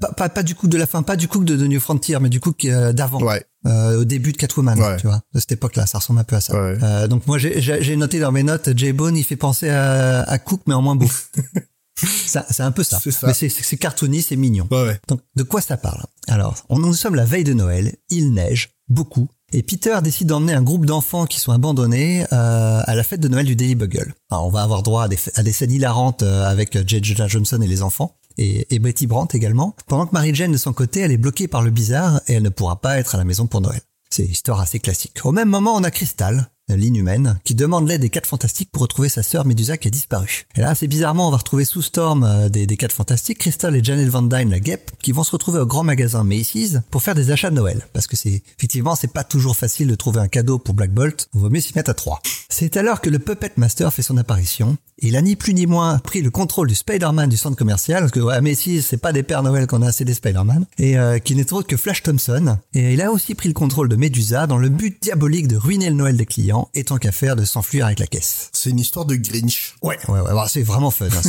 pas, 0.00 0.12
pas, 0.12 0.28
pas, 0.28 0.42
du 0.42 0.54
coup 0.54 0.68
de 0.68 0.76
la 0.76 0.86
fin, 0.86 1.02
pas 1.02 1.16
du 1.16 1.28
coup 1.28 1.42
de 1.42 1.56
The 1.56 1.68
New 1.68 1.80
Frontier, 1.80 2.18
mais 2.20 2.28
du 2.28 2.40
coup 2.40 2.52
euh, 2.64 2.92
d'avant, 2.92 3.20
ouais. 3.22 3.44
euh, 3.66 4.00
au 4.00 4.04
début 4.04 4.32
de 4.32 4.36
Catwoman, 4.36 4.78
tu 4.98 5.06
vois, 5.06 5.22
de 5.34 5.40
cette 5.40 5.52
époque-là, 5.52 5.86
ça 5.86 5.98
ressemble 5.98 6.20
un 6.20 6.24
peu 6.24 6.36
à 6.36 6.40
ça. 6.40 6.54
Ouais. 6.54 6.78
Euh, 6.82 7.08
donc 7.08 7.26
moi 7.26 7.38
j'ai 7.38 7.96
noté 7.96 8.18
dans 8.18 8.32
mes 8.32 8.42
notes, 8.42 8.70
Jay 8.76 8.92
Bone, 8.92 9.16
il 9.16 9.24
fait 9.24 9.36
penser 9.36 9.68
à, 9.68 10.22
à 10.22 10.38
Cook, 10.38 10.62
mais 10.66 10.74
en 10.74 10.82
moins 10.82 10.96
beau. 10.96 11.08
c'est 11.96 12.60
un 12.60 12.72
peu 12.72 12.82
ça. 12.84 12.98
ça. 13.00 13.26
Mais 13.26 13.32
c'est 13.32 13.76
cartoony, 13.76 14.22
c'est 14.22 14.36
mignon. 14.36 14.68
Donc 15.08 15.20
de 15.34 15.42
quoi 15.42 15.60
ça 15.60 15.76
parle? 15.76 16.02
Alors, 16.28 16.56
on 16.68 16.78
nous 16.78 16.94
sommes 16.94 17.14
la 17.14 17.24
veille 17.24 17.44
de 17.44 17.54
Noël, 17.54 17.94
il 18.10 18.32
neige 18.32 18.70
beaucoup. 18.88 19.28
Et 19.52 19.62
Peter 19.62 19.96
décide 20.02 20.26
d'emmener 20.26 20.54
un 20.54 20.62
groupe 20.62 20.86
d'enfants 20.86 21.24
qui 21.24 21.38
sont 21.38 21.52
abandonnés 21.52 22.24
euh, 22.32 22.82
à 22.84 22.94
la 22.94 23.02
fête 23.04 23.20
de 23.20 23.28
Noël 23.28 23.46
du 23.46 23.54
Daily 23.54 23.76
Bugle. 23.76 24.14
Alors, 24.30 24.46
on 24.46 24.50
va 24.50 24.62
avoir 24.62 24.82
droit 24.82 25.04
à 25.04 25.08
des, 25.08 25.18
à 25.36 25.42
des 25.42 25.52
scènes 25.52 25.70
hilarantes 25.70 26.22
euh, 26.22 26.44
avec 26.44 26.76
J. 26.86 26.98
J. 27.02 27.14
Johnson 27.28 27.60
et 27.62 27.66
les 27.66 27.82
enfants 27.82 28.18
et, 28.38 28.74
et 28.74 28.78
Betty 28.78 29.06
Brandt 29.06 29.36
également, 29.36 29.74
pendant 29.86 30.06
que 30.06 30.12
Mary 30.12 30.34
Jane 30.34 30.52
de 30.52 30.56
son 30.56 30.72
côté, 30.72 31.00
elle 31.00 31.12
est 31.12 31.16
bloquée 31.16 31.48
par 31.48 31.62
le 31.62 31.70
bizarre 31.70 32.20
et 32.28 32.34
elle 32.34 32.42
ne 32.42 32.48
pourra 32.48 32.80
pas 32.80 32.98
être 32.98 33.14
à 33.14 33.18
la 33.18 33.24
maison 33.24 33.46
pour 33.46 33.60
Noël. 33.60 33.80
C'est 34.10 34.24
une 34.24 34.30
histoire 34.30 34.60
assez 34.60 34.78
classique. 34.78 35.18
Au 35.24 35.32
même 35.32 35.48
moment, 35.48 35.74
on 35.74 35.82
a 35.82 35.90
Crystal, 35.90 36.48
l'inhumaine, 36.68 37.38
qui 37.44 37.54
demande 37.54 37.88
l'aide 37.88 38.00
des 38.00 38.10
quatre 38.10 38.26
fantastiques 38.26 38.70
pour 38.70 38.82
retrouver 38.82 39.08
sa 39.08 39.22
sœur 39.22 39.44
Médusa 39.44 39.76
qui 39.76 39.88
a 39.88 39.90
disparu. 39.90 40.46
Et 40.56 40.60
là, 40.60 40.74
c'est 40.74 40.86
bizarrement, 40.86 41.28
on 41.28 41.30
va 41.30 41.36
retrouver 41.36 41.64
sous 41.64 41.82
Storm 41.82 42.24
euh, 42.24 42.48
des, 42.48 42.66
des 42.66 42.76
quatre 42.76 42.92
fantastiques, 42.92 43.38
Crystal 43.38 43.74
et 43.74 43.82
Janet 43.82 44.08
Van 44.08 44.22
Dyne, 44.22 44.50
la 44.50 44.60
guêpe, 44.60 44.90
qui 45.02 45.12
vont 45.12 45.24
se 45.24 45.32
retrouver 45.32 45.58
au 45.60 45.66
grand 45.66 45.84
magasin 45.84 46.24
Macy's 46.24 46.80
pour 46.90 47.02
faire 47.02 47.14
des 47.14 47.30
achats 47.30 47.50
de 47.50 47.56
Noël. 47.56 47.86
Parce 47.92 48.06
que 48.06 48.16
c'est, 48.16 48.42
effectivement, 48.58 48.96
c'est 48.96 49.12
pas 49.12 49.24
toujours 49.24 49.56
facile 49.56 49.88
de 49.88 49.94
trouver 49.94 50.20
un 50.20 50.28
cadeau 50.28 50.58
pour 50.58 50.74
Black 50.74 50.92
Bolt. 50.92 51.28
On 51.34 51.40
vaut 51.40 51.50
mieux 51.50 51.60
s'y 51.60 51.72
mettre 51.74 51.90
à 51.90 51.94
trois. 51.94 52.20
C'est 52.48 52.76
alors 52.76 53.00
que 53.00 53.10
le 53.10 53.18
Puppet 53.18 53.52
Master 53.56 53.92
fait 53.92 54.02
son 54.02 54.16
apparition. 54.16 54.76
Il 54.98 55.14
a 55.16 55.20
ni 55.20 55.36
plus 55.36 55.52
ni 55.52 55.66
moins 55.66 55.98
pris 55.98 56.22
le 56.22 56.30
contrôle 56.30 56.68
du 56.68 56.74
Spider-Man 56.74 57.28
du 57.28 57.36
centre 57.36 57.56
commercial, 57.56 58.00
parce 58.00 58.12
que 58.12 58.20
ouais, 58.20 58.40
Macy's, 58.40 58.86
c'est 58.86 58.96
pas 58.96 59.12
des 59.12 59.22
Pères 59.22 59.42
Noël 59.42 59.66
qu'on 59.66 59.82
a, 59.82 59.92
c'est 59.92 60.06
des 60.06 60.14
Spider-Man, 60.14 60.64
et 60.78 60.96
euh, 60.96 61.18
qui 61.18 61.34
n'est 61.34 61.52
autre 61.52 61.68
que 61.68 61.76
Flash 61.76 62.02
Thompson. 62.02 62.56
Et 62.72 62.94
il 62.94 63.02
a 63.02 63.12
aussi 63.12 63.34
pris 63.34 63.48
le 63.48 63.54
contrôle 63.54 63.90
de 63.90 63.96
Médusa 63.96 64.46
dans 64.46 64.56
le 64.56 64.70
but 64.70 64.96
diabolique 65.02 65.48
de 65.48 65.56
ruiner 65.56 65.90
le 65.90 65.96
Noël 65.96 66.16
des 66.16 66.24
clients, 66.24 66.70
et 66.74 66.84
tant 66.84 66.96
qu'à 66.96 67.12
faire 67.12 67.36
de 67.36 67.44
s'enfuir 67.44 67.84
avec 67.84 67.98
la 67.98 68.06
caisse. 68.06 68.48
C'est 68.54 68.70
une 68.70 68.78
histoire 68.78 69.04
de 69.04 69.16
Grinch. 69.16 69.74
Ouais, 69.82 69.98
ouais, 70.08 70.20
ouais, 70.20 70.32
c'est 70.48 70.62
vraiment 70.62 70.90
fun. 70.90 71.08
Hein, 71.08 71.20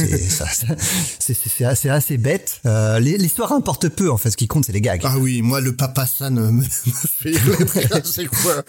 c'est 1.19 1.65
assez, 1.65 1.89
assez 1.89 2.17
bête. 2.17 2.61
Euh, 2.65 2.99
L'histoire 2.99 3.51
importe 3.51 3.89
peu 3.89 4.09
en 4.09 4.17
fait. 4.17 4.31
Ce 4.31 4.37
qui 4.37 4.47
compte, 4.47 4.63
c'est 4.65 4.71
les 4.71 4.81
gags. 4.81 5.01
Ah 5.03 5.17
oui, 5.17 5.41
moi 5.41 5.59
le 5.59 5.75
papa 5.75 6.05
San 6.05 6.35
me, 6.35 6.51
me 6.51 6.63
fait 6.63 7.33
c'est 8.05 8.27
quoi? 8.27 8.63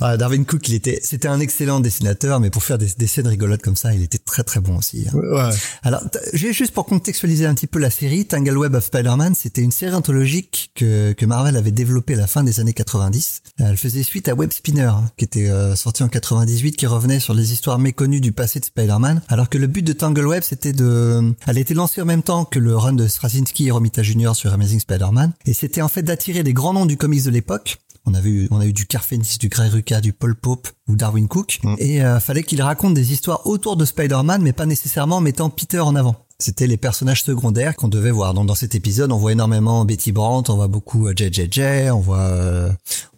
Ah, 0.00 0.16
Darwin 0.16 0.44
Cook, 0.44 0.68
il 0.68 0.74
était, 0.74 1.00
c'était 1.02 1.28
un 1.28 1.40
excellent 1.40 1.80
dessinateur, 1.80 2.40
mais 2.40 2.50
pour 2.50 2.62
faire 2.62 2.78
des, 2.78 2.88
des, 2.96 3.06
scènes 3.06 3.26
rigolotes 3.26 3.62
comme 3.62 3.76
ça, 3.76 3.94
il 3.94 4.02
était 4.02 4.18
très 4.18 4.42
très 4.42 4.60
bon 4.60 4.76
aussi. 4.76 5.06
Hein. 5.08 5.16
Ouais. 5.16 5.54
Alors, 5.82 6.02
juste 6.32 6.72
pour 6.72 6.86
contextualiser 6.86 7.46
un 7.46 7.54
petit 7.54 7.66
peu 7.66 7.78
la 7.78 7.90
série, 7.90 8.26
Tangle 8.26 8.56
Web 8.56 8.74
of 8.74 8.84
Spider-Man, 8.84 9.34
c'était 9.34 9.62
une 9.62 9.72
série 9.72 9.94
anthologique 9.94 10.70
que, 10.74 11.12
que 11.12 11.26
Marvel 11.26 11.56
avait 11.56 11.70
développée 11.70 12.14
à 12.14 12.18
la 12.18 12.26
fin 12.26 12.44
des 12.44 12.60
années 12.60 12.72
90. 12.72 13.42
Elle 13.58 13.76
faisait 13.76 14.02
suite 14.02 14.28
à 14.28 14.34
Web 14.34 14.52
Spinner, 14.52 14.82
hein, 14.82 15.10
qui 15.16 15.24
était 15.24 15.48
euh, 15.48 15.76
sorti 15.76 16.02
en 16.02 16.08
98, 16.08 16.76
qui 16.76 16.86
revenait 16.86 17.20
sur 17.20 17.34
les 17.34 17.52
histoires 17.52 17.78
méconnues 17.78 18.20
du 18.20 18.32
passé 18.32 18.60
de 18.60 18.64
Spider-Man. 18.64 19.22
Alors 19.28 19.48
que 19.48 19.58
le 19.58 19.66
but 19.66 19.82
de 19.82 19.92
Tangle 19.92 20.26
Web, 20.26 20.42
c'était 20.44 20.72
de, 20.72 21.32
elle 21.46 21.56
a 21.56 21.60
été 21.60 21.74
lancée 21.74 22.00
en 22.00 22.06
même 22.06 22.22
temps 22.22 22.44
que 22.44 22.58
le 22.58 22.76
run 22.76 22.92
de 22.92 23.06
Straczynski 23.06 23.68
et 23.68 23.70
Romita 23.70 24.02
Jr. 24.02 24.32
sur 24.34 24.52
Amazing 24.52 24.80
Spider-Man, 24.80 25.32
et 25.46 25.54
c'était 25.54 25.82
en 25.82 25.88
fait 25.88 26.02
d'attirer 26.02 26.42
des 26.42 26.52
grands 26.52 26.72
noms 26.72 26.86
du 26.86 26.96
comics 26.96 27.24
de 27.24 27.30
l'époque 27.30 27.78
on 28.06 28.14
a 28.14 28.20
vu, 28.20 28.48
on 28.50 28.60
a 28.60 28.66
eu 28.66 28.72
du 28.72 28.86
Carfenis, 28.86 29.36
du 29.38 29.48
Grey 29.48 29.68
Rucka, 29.68 30.00
du 30.00 30.12
Paul 30.12 30.34
Pope 30.34 30.68
ou 30.88 30.96
Darwin 30.96 31.28
Cook. 31.28 31.60
Mm. 31.62 31.74
Et 31.78 32.02
euh, 32.02 32.20
fallait 32.20 32.42
qu'il 32.42 32.60
raconte 32.62 32.94
des 32.94 33.12
histoires 33.12 33.46
autour 33.46 33.76
de 33.76 33.84
Spider-Man, 33.84 34.42
mais 34.42 34.52
pas 34.52 34.66
nécessairement 34.66 35.16
en 35.16 35.20
mettant 35.20 35.50
Peter 35.50 35.80
en 35.80 35.94
avant. 35.96 36.16
C'était 36.38 36.66
les 36.66 36.76
personnages 36.76 37.22
secondaires 37.22 37.76
qu'on 37.76 37.88
devait 37.88 38.10
voir. 38.10 38.34
Donc 38.34 38.46
dans 38.46 38.54
cet 38.54 38.74
épisode, 38.74 39.12
on 39.12 39.16
voit 39.16 39.32
énormément 39.32 39.84
Betty 39.84 40.10
Brandt, 40.10 40.50
on 40.50 40.56
voit 40.56 40.68
beaucoup 40.68 41.08
JJJ, 41.08 41.58
euh, 41.58 41.90
on 41.90 42.00
voit 42.00 42.18
euh, 42.18 42.70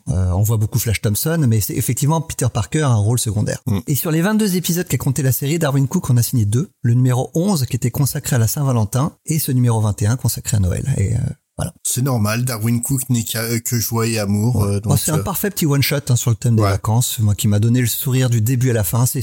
euh, 0.09 0.31
on 0.33 0.43
voit 0.43 0.59
beaucoup 0.59 0.79
Flash 0.79 1.01
Thompson, 1.01 1.45
mais 1.49 1.61
c'est 1.61 1.75
effectivement 1.75 2.21
Peter 2.21 2.47
Parker 2.53 2.83
a 2.83 2.91
un 2.91 2.97
rôle 2.97 3.19
secondaire. 3.19 3.61
Mm. 3.67 3.79
Et 3.87 3.95
sur 3.95 4.11
les 4.11 4.21
22 4.21 4.57
épisodes 4.57 4.87
qu'a 4.87 4.99
compté 4.99 5.23
la 5.23 5.33
série, 5.33 5.59
Darwin 5.59 5.89
Cook 5.89 6.11
en 6.11 6.17
a 6.19 6.23
signé 6.23 6.45
deux. 6.45 6.69
Le 6.83 6.95
numéro 6.95 7.31
11 7.35 7.65
qui 7.67 7.77
était 7.77 7.91
consacré 7.91 8.37
à 8.37 8.39
la 8.39 8.47
Saint-Valentin 8.47 9.17
et 9.25 9.39
ce 9.39 9.51
numéro 9.51 9.81
21 9.81 10.17
consacré 10.17 10.59
à 10.59 10.61
Noël. 10.61 10.85
Et 10.99 11.15
voilà. 11.57 11.73
C'est 11.83 12.03
normal, 12.03 12.45
Darwin 12.45 12.83
Cook 12.83 13.09
n'est 13.09 13.25
que 13.25 13.79
joie 13.79 14.07
et 14.07 14.19
amour. 14.19 14.65
Euh, 14.65 14.81
oh, 14.85 14.97
c'est 14.97 15.13
un 15.13 15.19
parfait 15.19 15.51
petit 15.51 15.65
one 15.65 15.83
shot 15.83 15.97
hein, 16.11 16.17
sur 16.17 16.31
le 16.31 16.37
thème 16.37 16.57
des 16.57 16.63
vacances, 16.63 17.19
moi 17.19 17.35
qui 17.35 17.49
m'a 17.49 17.59
donné 17.59 17.81
le 17.81 17.87
sourire 17.87 18.29
du 18.29 18.43
début 18.43 18.71
à 18.71 18.75
la 18.75 18.85
fin. 18.85 19.07
C'est 19.07 19.23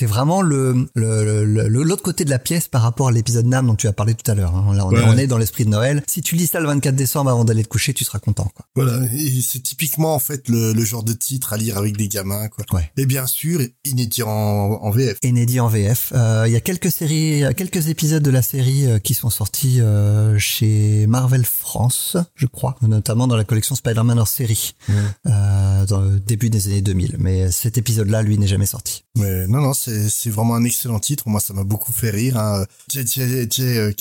c'est 0.00 0.06
vraiment 0.06 0.40
le 0.40 0.88
l'autre 0.94 2.02
côté 2.02 2.24
de 2.24 2.30
la 2.30 2.38
pièce 2.38 2.68
par 2.68 2.80
rapport 2.80 3.08
à 3.08 3.12
l'épisode 3.12 3.44
Nam 3.44 3.66
dont 3.66 3.74
tu 3.74 3.86
as 3.86 3.92
parlé 3.92 4.14
tout 4.14 4.30
à 4.30 4.34
l'heure. 4.34 4.56
Hein. 4.56 4.74
Là, 4.74 4.86
on, 4.86 5.18
est 5.18 5.26
dans 5.26 5.36
l'esprit 5.36 5.66
de 5.66 5.70
Noël. 5.70 6.02
Si 6.06 6.22
tu 6.22 6.36
lis 6.36 6.46
ça 6.46 6.58
le 6.58 6.66
24 6.68 6.96
décembre 6.96 7.30
avant 7.30 7.44
d'aller 7.44 7.62
te 7.62 7.68
coucher, 7.68 7.92
tu 7.92 8.04
seras 8.04 8.18
content. 8.18 8.50
Quoi. 8.54 8.64
Voilà, 8.74 9.04
et 9.12 9.42
c'est 9.42 9.62
typiquement 9.62 10.14
en 10.14 10.18
fait 10.18 10.48
le, 10.48 10.72
le, 10.72 10.84
genre 10.86 11.02
de 11.02 11.12
titre 11.12 11.52
à 11.52 11.58
lire 11.58 11.76
avec 11.76 11.98
des 11.98 12.08
gamins. 12.08 12.48
Quoi. 12.48 12.64
Ouais. 12.72 12.90
Et 12.96 13.04
bien 13.04 13.26
sûr, 13.26 13.60
inédit 13.84 14.22
en, 14.22 14.30
en 14.30 14.90
VF. 14.90 15.18
Inédit 15.22 15.60
en 15.60 15.68
VF. 15.68 16.14
Euh, 16.16 16.44
il 16.46 16.52
y 16.52 16.56
a 16.56 16.60
quelques 16.60 16.90
séries, 16.90 17.42
quelques 17.54 17.88
épisodes 17.88 18.22
de 18.22 18.30
la 18.30 18.40
série 18.40 18.86
euh, 18.86 18.98
qui 18.98 19.12
sont 19.12 19.28
sortis 19.28 19.82
euh, 19.82 20.38
chez 20.38 21.06
Marvel 21.08 21.44
France, 21.44 22.16
je 22.36 22.46
crois, 22.46 22.76
notamment 22.80 23.26
dans 23.26 23.36
la 23.36 23.44
collection 23.44 23.74
Spider-Man 23.74 24.18
hors 24.18 24.28
série, 24.28 24.74
euh, 25.26 25.84
dans 25.86 26.00
le 26.00 26.20
début 26.20 26.48
des 26.48 26.68
années 26.68 26.80
2000. 26.80 27.16
Mais 27.18 27.50
cet 27.50 27.76
épisode-là, 27.76 28.22
lui, 28.22 28.38
n'est 28.38 28.46
jamais 28.46 28.64
sorti. 28.64 29.04
Mais 29.16 29.46
non, 29.48 29.60
non, 29.60 29.74
c'est 29.74 29.89
c'est 30.08 30.30
vraiment 30.30 30.54
un 30.54 30.64
excellent 30.64 31.00
titre. 31.00 31.28
Moi, 31.28 31.40
ça 31.40 31.54
m'a 31.54 31.64
beaucoup 31.64 31.92
fait 31.92 32.10
rire. 32.10 32.36
Hein. 32.38 32.64
Euh, 32.96 33.92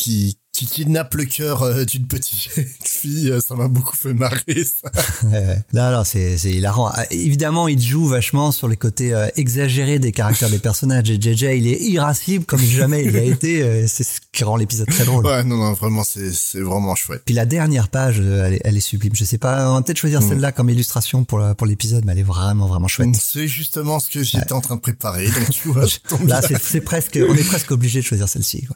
qui 0.60 0.66
kidnappe 0.66 1.14
le 1.14 1.24
cœur 1.24 1.64
euh, 1.64 1.86
d'une 1.86 2.06
petite 2.06 2.50
fille, 2.84 3.32
euh, 3.32 3.40
ça 3.40 3.56
m'a 3.56 3.70
beaucoup 3.70 3.96
fait 3.96 4.14
marrer 4.14 4.66
ça. 4.66 4.92
là, 5.72 5.90
là, 5.90 6.04
c'est 6.04 6.36
hilarant. 6.44 6.92
Ah, 6.94 7.06
évidemment, 7.12 7.70
il 7.70 7.82
joue 7.82 8.06
vachement 8.06 8.52
sur 8.52 8.68
les 8.68 8.76
côtés 8.76 9.14
exagérés 9.38 10.00
des 10.00 10.12
caractères 10.12 10.50
des 10.50 10.60
personnages. 10.60 11.10
Et 11.10 11.16
JJ, 11.16 11.44
il 11.56 11.68
est 11.68 11.80
irascible 11.80 12.44
comme 12.44 12.60
jamais 12.60 13.06
il 13.06 13.16
a 13.16 13.24
été. 13.24 13.88
c'est 13.88 14.04
ce 14.04 14.20
qui 14.34 14.44
rend 14.44 14.58
l'épisode 14.58 14.88
très 14.88 15.06
drôle. 15.06 15.26
Ouais, 15.26 15.46
non, 15.46 15.56
non, 15.56 15.72
vraiment, 15.74 16.04
c'est 16.04 16.60
vraiment 16.60 16.94
chouette. 16.96 17.22
Puis 17.26 17.36
la 17.36 17.46
dernière 17.46 17.88
page, 17.88 18.20
elle 18.20 18.56
est, 18.56 18.62
elle 18.66 18.76
est 18.76 18.82
sublime. 18.82 19.16
Je 19.16 19.24
sais 19.24 19.38
pas, 19.38 19.70
on 19.72 19.76
va 19.76 19.82
peut-être 19.82 19.98
choisir 19.98 20.22
mm. 20.22 20.28
celle-là 20.28 20.52
comme 20.52 20.70
illustration 20.70 21.24
pour 21.24 21.42
pour 21.56 21.68
l'épisode, 21.68 22.04
mais 22.04 22.12
elle 22.12 22.20
est 22.20 22.24
vraiment 22.24 22.68
vraiment 22.68 22.90
chouette. 22.90 23.16
C'est 23.16 23.48
justement 23.48 24.00
ce 24.02 24.10
que 24.10 24.24
j'étais 24.24 24.52
en 24.52 24.60
train 24.60 24.76
de 24.76 24.82
préparer. 24.82 25.28
Donc 25.28 25.50
tu 25.52 25.70
vois, 25.70 25.86
là, 26.26 26.42
c'est 26.62 26.82
presque, 26.82 27.18
on 27.18 27.34
est 27.34 27.48
presque 27.48 27.72
obligé 27.72 28.02
de 28.02 28.06
choisir 28.06 28.28
celle-ci. 28.28 28.68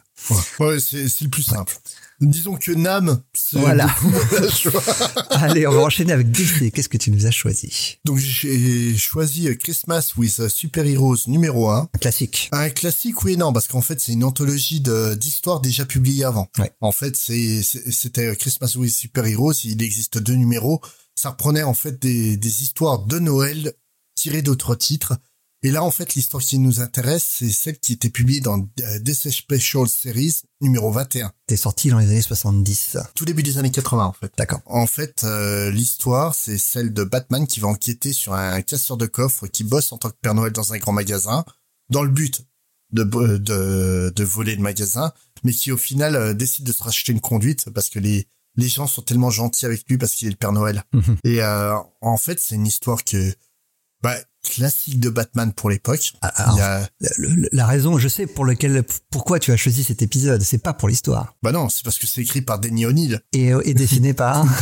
Ouais, 0.60 0.80
c'est 0.80 1.08
c'est 1.08 1.24
le 1.24 1.30
plus 1.30 1.42
simple. 1.42 1.73
Disons 2.20 2.54
que 2.56 2.72
Nam, 2.72 3.20
c'est 3.34 3.58
Voilà. 3.58 3.86
Allez, 5.30 5.66
on 5.66 5.72
va 5.72 5.80
enchaîner 5.80 6.12
avec 6.12 6.30
DC. 6.30 6.72
Qu'est-ce 6.72 6.88
que 6.88 6.96
tu 6.96 7.10
nous 7.10 7.26
as 7.26 7.30
choisi 7.30 7.98
Donc 8.04 8.18
j'ai 8.18 8.96
choisi 8.96 9.48
Christmas 9.58 10.12
with 10.16 10.48
Super 10.48 10.86
Heroes 10.86 11.26
numéro 11.26 11.70
1. 11.70 11.88
Un 11.92 11.98
classique. 11.98 12.48
Un 12.52 12.70
classique, 12.70 13.22
oui 13.24 13.32
et 13.32 13.36
non, 13.36 13.52
parce 13.52 13.66
qu'en 13.66 13.82
fait, 13.82 14.00
c'est 14.00 14.12
une 14.12 14.24
anthologie 14.24 14.80
d'histoires 14.80 15.60
déjà 15.60 15.84
publiées 15.84 16.24
avant. 16.24 16.48
Ouais. 16.58 16.72
En 16.80 16.92
fait, 16.92 17.16
c'était 17.16 18.34
Christmas 18.36 18.74
with 18.76 18.92
Super 18.92 19.26
Heroes, 19.26 19.54
il 19.64 19.82
existe 19.82 20.18
deux 20.18 20.34
numéros. 20.34 20.80
Ça 21.16 21.30
reprenait 21.30 21.62
en 21.62 21.74
fait 21.74 22.00
des, 22.00 22.36
des 22.36 22.62
histoires 22.62 23.00
de 23.00 23.18
Noël 23.18 23.72
tirées 24.14 24.42
d'autres 24.42 24.74
titres. 24.74 25.14
Et 25.64 25.70
là, 25.70 25.82
en 25.82 25.90
fait, 25.90 26.14
l'histoire 26.14 26.42
qui 26.42 26.58
nous 26.58 26.80
intéresse, 26.80 27.24
c'est 27.38 27.48
celle 27.50 27.78
qui 27.78 27.94
était 27.94 28.10
publiée 28.10 28.40
dans 28.40 28.58
euh, 28.80 28.98
DC 28.98 29.30
Special 29.32 29.88
Series 29.88 30.42
numéro 30.60 30.92
21. 30.92 31.32
T'es 31.46 31.56
sorti 31.56 31.88
dans 31.88 31.98
les 31.98 32.06
années 32.06 32.20
70. 32.20 32.98
Tout 33.14 33.24
début 33.24 33.42
des 33.42 33.56
années 33.56 33.70
80, 33.70 34.04
en 34.04 34.12
fait. 34.12 34.30
D'accord. 34.36 34.60
En 34.66 34.86
fait, 34.86 35.24
euh, 35.24 35.70
l'histoire, 35.70 36.34
c'est 36.34 36.58
celle 36.58 36.92
de 36.92 37.02
Batman 37.02 37.46
qui 37.46 37.60
va 37.60 37.68
enquêter 37.68 38.12
sur 38.12 38.34
un 38.34 38.60
casseur 38.60 38.98
de 38.98 39.06
coffre 39.06 39.46
qui 39.46 39.64
bosse 39.64 39.90
en 39.92 39.96
tant 39.98 40.10
que 40.10 40.16
Père 40.20 40.34
Noël 40.34 40.52
dans 40.52 40.74
un 40.74 40.78
grand 40.78 40.92
magasin, 40.92 41.46
dans 41.88 42.02
le 42.02 42.10
but 42.10 42.42
de, 42.92 43.02
bo- 43.02 43.26
de, 43.38 44.12
de 44.14 44.24
voler 44.24 44.56
le 44.56 44.62
magasin, 44.62 45.12
mais 45.44 45.52
qui 45.52 45.72
au 45.72 45.78
final 45.78 46.14
euh, 46.14 46.34
décide 46.34 46.66
de 46.66 46.72
se 46.72 46.82
racheter 46.82 47.12
une 47.12 47.20
conduite 47.22 47.70
parce 47.70 47.88
que 47.88 47.98
les, 47.98 48.28
les 48.56 48.68
gens 48.68 48.86
sont 48.86 49.00
tellement 49.00 49.30
gentils 49.30 49.64
avec 49.64 49.88
lui 49.88 49.96
parce 49.96 50.12
qu'il 50.12 50.28
est 50.28 50.32
le 50.32 50.36
Père 50.36 50.52
Noël. 50.52 50.84
Mhm. 50.92 51.16
Et 51.24 51.42
euh, 51.42 51.74
en 52.02 52.18
fait, 52.18 52.38
c'est 52.38 52.54
une 52.54 52.66
histoire 52.66 53.02
que 53.02 53.34
bah, 54.02 54.16
classique 54.44 55.00
de 55.00 55.08
Batman 55.10 55.52
pour 55.52 55.70
l'époque. 55.70 56.12
Ah, 56.22 56.28
alors, 56.28 56.54
Il 56.56 56.58
y 56.58 56.62
a, 56.62 56.88
le- 57.18 57.28
le- 57.34 57.48
la 57.52 57.66
raison, 57.66 57.98
je 57.98 58.08
sais 58.08 58.26
pour 58.26 58.44
lequel, 58.44 58.84
pourquoi 59.10 59.38
tu 59.40 59.50
as 59.52 59.56
choisi 59.56 59.82
cet 59.84 60.02
épisode. 60.02 60.42
C'est 60.42 60.58
pas 60.58 60.72
pour 60.74 60.88
l'histoire. 60.88 61.34
bah 61.42 61.50
non, 61.52 61.68
c'est 61.68 61.82
parce 61.84 61.98
que 61.98 62.06
c'est 62.06 62.20
écrit 62.22 62.42
par 62.42 62.58
Denny 62.58 62.86
O'Neill. 62.86 63.20
Et, 63.32 63.52
et 63.64 63.74
dessiné 63.74 64.14
par. 64.14 64.44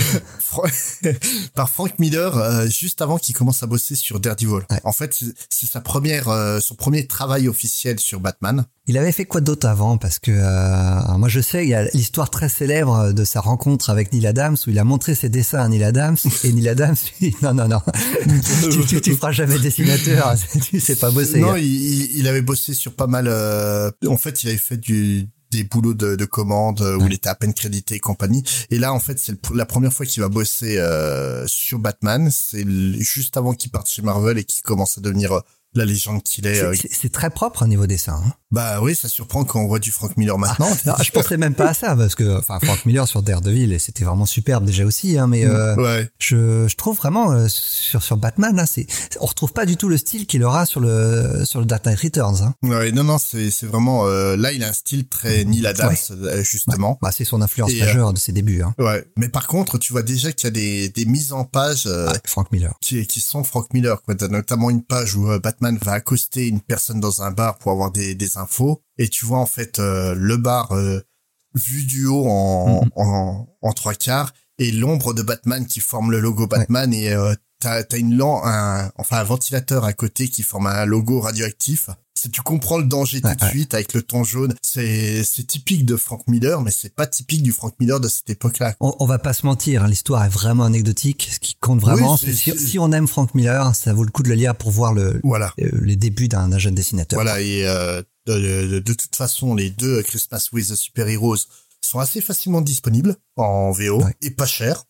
Par 1.55 1.71
Frank 1.71 1.99
Miller 1.99 2.37
euh, 2.37 2.67
juste 2.69 3.01
avant 3.03 3.17
qu'il 3.19 3.35
commence 3.35 3.63
à 3.63 3.67
bosser 3.67 3.95
sur 3.95 4.21
Daredevil. 4.21 4.67
Ouais. 4.71 4.81
En 4.85 4.93
fait, 4.93 5.15
c'est- 5.15 5.35
c'est 5.51 5.67
sa 5.67 5.81
première, 5.81 6.29
euh, 6.29 6.61
son 6.61 6.75
premier 6.75 7.07
travail 7.07 7.49
officiel 7.49 7.99
sur 7.99 8.21
Batman. 8.21 8.65
Il 8.89 8.99
avait 8.99 9.13
fait 9.13 9.25
quoi 9.27 9.41
d'autre 9.41 9.69
avant? 9.69 9.97
Parce 9.97 10.19
que 10.19 10.33
euh, 10.33 11.17
moi 11.19 11.29
je 11.29 11.41
sais, 11.41 11.63
il 11.65 11.69
y 11.69 11.75
a 11.75 11.85
l'histoire 11.95 12.31
très 12.31 12.49
célèbre 12.49 13.13
de 13.13 13.25
sa 13.25 13.41
rencontre 13.41 13.91
avec 13.91 14.13
Neil 14.13 14.27
Adams 14.27 14.57
où 14.67 14.71
il 14.71 14.79
a 14.81 14.85
montré 14.85 15.15
ses 15.15 15.29
dessins 15.29 15.61
à 15.61 15.69
Neil 15.69 15.85
Adams 15.85 16.17
et 16.45 16.53
Neil 16.53 16.69
Adams 16.69 16.97
lui 17.21 17.31
dit 17.31 17.37
non 17.43 17.55
non 17.55 17.69
non, 17.69 17.81
tu, 18.73 18.85
tu, 18.87 19.01
tu 19.01 19.15
feras 19.15 19.31
jamais 19.33 19.59
dessinateur, 19.59 20.35
tu 20.69 20.81
sais 20.81 20.97
pas 20.97 21.11
bosser. 21.13 21.39
Non, 21.41 21.55
il, 21.57 21.65
il- 21.65 22.17
il 22.19 22.29
avait 22.29 22.43
bossé 22.43 22.75
sur 22.75 22.95
pas 22.95 23.07
mal. 23.07 23.27
euh, 23.29 23.91
en 24.09 24.17
fait, 24.17 24.43
il 24.43 24.49
avait 24.49 24.59
fait 24.59 24.77
du 24.79 25.29
des 25.53 25.65
boulots 25.65 25.93
de, 25.93 26.17
de 26.17 26.25
commande 26.25 26.81
où 26.81 27.01
Ouais. 27.03 27.07
il 27.09 27.13
était 27.13 27.29
à 27.29 27.35
peine 27.35 27.53
crédité 27.53 27.97
et 27.97 28.01
compagnie. 28.01 28.43
Et 28.71 28.79
là, 28.79 28.95
en 28.95 29.01
fait, 29.01 29.19
c'est 29.19 29.35
la 29.55 29.67
première 29.67 29.93
fois 29.93 30.07
qu'il 30.07 30.23
va 30.23 30.31
bosser 30.31 30.79
euh, 30.79 31.45
sur 31.47 31.79
Batman. 31.79 32.31
C'est 32.33 32.67
juste 32.99 33.37
avant 33.37 33.53
qu'il 33.53 33.71
parte 33.71 33.87
chez 33.87 34.01
Marvel 34.01 34.39
et 34.39 34.45
qu'il 34.45 34.63
commence 34.63 34.97
à 34.97 35.03
devenir 35.03 35.31
euh, 35.33 35.41
la 35.75 35.85
légende 35.85 36.23
qu'il 36.23 36.47
est. 36.47 36.55
C'est- 36.75 37.07
euh. 37.07 37.09
très 37.13 37.31
propre 37.31 37.63
au 37.63 37.67
niveau 37.67 37.87
dessin. 37.87 38.21
Hein. 38.25 38.33
Bah 38.51 38.81
oui, 38.83 38.95
ça 38.95 39.09
surprend 39.09 39.45
quand 39.45 39.61
on 39.61 39.67
voit 39.67 39.79
du 39.79 39.91
Frank 39.91 40.17
Miller 40.19 40.37
maintenant. 40.39 40.69
Alors, 40.85 41.03
je 41.03 41.11
penserais 41.11 41.39
même 41.39 41.55
pas 41.55 41.71
à 41.71 41.75
ça 41.75 41.97
parce 41.97 42.15
que 42.15 42.39
enfin 42.39 42.59
Frank 42.63 42.85
Miller 42.85 43.09
sur 43.09 43.23
Daredevil 43.23 43.79
c'était 43.81 44.05
vraiment 44.05 44.27
superbe 44.27 44.67
déjà 44.67 44.85
aussi 44.85 45.17
hein, 45.17 45.27
mais 45.27 45.47
euh, 45.47 45.75
ouais. 45.77 46.11
je, 46.19 46.69
je 46.69 46.77
trouve 46.77 46.97
vraiment 46.99 47.33
euh, 47.33 47.47
sur 47.49 48.03
sur 48.03 48.19
Batman 48.19 48.55
là 48.55 48.67
c'est 48.67 48.87
on 49.21 49.25
retrouve 49.27 49.55
pas 49.55 49.65
du 49.65 49.79
tout 49.79 49.89
le 49.89 49.97
style 49.97 50.27
qu'il 50.27 50.45
aura 50.45 50.67
sur 50.67 50.81
le 50.81 51.45
sur 51.47 51.61
le 51.61 51.67
Dark 51.67 51.87
Knight 51.87 51.99
Returns 52.01 52.43
hein. 52.43 52.55
Ouais, 52.63 52.93
non, 52.93 53.05
non, 53.05 53.17
c'est 53.17 53.51
c'est 53.51 53.65
vraiment 53.67 54.07
euh, 54.07 54.37
là, 54.37 54.53
il 54.53 54.63
a 54.63 54.69
un 54.69 54.73
style 54.75 55.07
très 55.09 55.45
Neil 55.45 55.67
Adams 55.67 55.95
Ouais. 56.11 56.45
justement. 56.45 56.99
Bah, 57.01 57.11
c'est 57.11 57.25
son 57.25 57.41
influence 57.41 57.71
Et, 57.73 57.79
majeure 57.81 58.13
de 58.13 58.19
ses 58.19 58.33
débuts 58.33 58.63
hein. 58.63 58.75
Ouais. 58.79 59.05
Mais 59.17 59.31
par 59.31 59.47
contre, 59.47 59.79
tu 59.79 59.93
vois 59.93 60.03
déjà 60.03 60.31
qu'il 60.33 60.47
y 60.47 60.49
a 60.49 60.51
des 60.51 60.89
des 60.91 61.07
mises 61.07 61.33
en 61.33 61.45
page 61.45 61.87
Ouais, 61.87 62.13
Frank 62.27 62.53
Miller. 62.53 62.75
qui 62.83 63.07
qui 63.07 63.21
sont 63.21 63.45
Frank 63.45 63.73
Miller. 63.73 64.03
Quoi, 64.03 64.15
t'as 64.15 64.29
notamment 64.29 64.69
une 64.69 64.83
page 64.83 65.15
où 65.17 65.31
euh, 65.31 65.39
Batman 65.63 65.79
va 65.83 65.93
accoster 65.93 66.49
une 66.49 66.61
personne 66.61 66.99
dans 67.01 67.23
un 67.23 67.31
bar 67.31 67.59
pour 67.59 67.71
avoir 67.71 67.93
des 67.93 68.15
des 68.17 68.37
infos, 68.37 68.83
et 68.99 69.09
tu 69.09 69.25
vois 69.25 69.39
en 69.39 69.47
fait 69.47 69.79
euh, 69.79 70.15
le 70.17 70.37
bar 70.37 70.73
euh, 70.73 71.01
vu 71.55 71.85
du 71.85 72.07
haut 72.07 72.27
en 72.27 72.83
Mhm. 72.83 72.91
en, 72.97 73.47
en 73.63 73.73
trois 73.73 73.95
quarts 73.95 74.33
et 74.59 74.73
l'ombre 74.73 75.15
de 75.15 75.23
Batman 75.23 75.65
qui 75.67 75.81
forme 75.81 76.11
le 76.11 76.21
logo 76.21 76.47
Batman 76.49 76.93
et 76.93 77.13
euh, 77.13 77.35
t'as 77.63 77.97
une 77.99 78.17
lampe, 78.17 78.43
un 78.45 78.91
enfin 78.97 79.19
un 79.19 79.25
ventilateur 79.25 79.85
à 79.85 79.93
côté 79.93 80.29
qui 80.29 80.43
forme 80.43 80.67
un 80.67 80.85
logo 80.85 81.21
radioactif. 81.21 81.91
Tu 82.33 82.41
comprends 82.43 82.79
le 82.79 82.85
danger 82.85 83.21
tout 83.21 83.35
de 83.35 83.45
suite 83.51 83.75
avec 83.75 83.95
le 83.95 84.03
ton 84.03 84.23
jaune. 84.23 84.55
C'est 84.63 85.25
typique 85.47 85.85
de 85.85 85.97
Frank 85.97 86.23
Miller, 86.29 86.61
mais 86.61 86.71
c'est 86.71 86.95
pas 86.95 87.07
typique 87.09 87.43
du 87.43 87.51
Frank 87.51 87.75
Miller 87.81 87.99
de 87.99 88.07
cette 88.07 88.31
époque-là. 88.31 88.77
On, 88.79 88.95
on 89.01 89.07
va 89.07 89.19
pas 89.19 89.33
se 89.33 89.45
mentir, 89.45 89.83
hein, 89.83 89.89
l'histoire 89.89 90.25
est 90.25 90.29
vraiment 90.29 90.63
anecdotique. 90.65 91.29
Ce 91.33 91.41
qui 91.41 91.57
compte 91.57 91.81
vraiment, 91.81 92.15
Oui, 92.23 92.33
c'est 92.37 92.57
si, 92.57 92.79
on 92.79 92.93
aime 92.93 93.09
Frank 93.09 93.35
Miller, 93.35 93.75
ça 93.75 93.93
vaut 93.93 94.05
le 94.05 94.11
coup 94.13 94.23
de 94.23 94.29
le 94.29 94.37
lire 94.37 94.55
pour 94.55 94.71
voir 94.71 94.93
le, 94.93 95.21
Voilà. 95.25 95.53
euh, 95.61 95.69
les 95.83 95.97
débuts 95.97 96.29
d'un 96.29 96.57
jeune 96.59 96.77
dessinateur. 96.77 97.17
Voilà, 97.21 97.41
et 97.41 97.67
euh, 97.67 98.03
de, 98.27 98.39
de, 98.69 98.79
de 98.79 98.93
toute 98.93 99.17
façon, 99.17 99.57
les 99.57 99.71
deux 99.71 100.01
Christmas 100.05 100.47
with 100.53 100.69
the 100.69 100.77
Super 100.77 101.09
Heroes 101.09 101.39
sont 101.81 101.99
assez 101.99 102.21
facilement 102.21 102.61
disponibles 102.61 103.17
en 103.37 103.73
VO 103.73 104.01
Ouais. 104.05 104.15
et 104.23 104.31
pas 104.31 104.47
cher. 104.47 104.85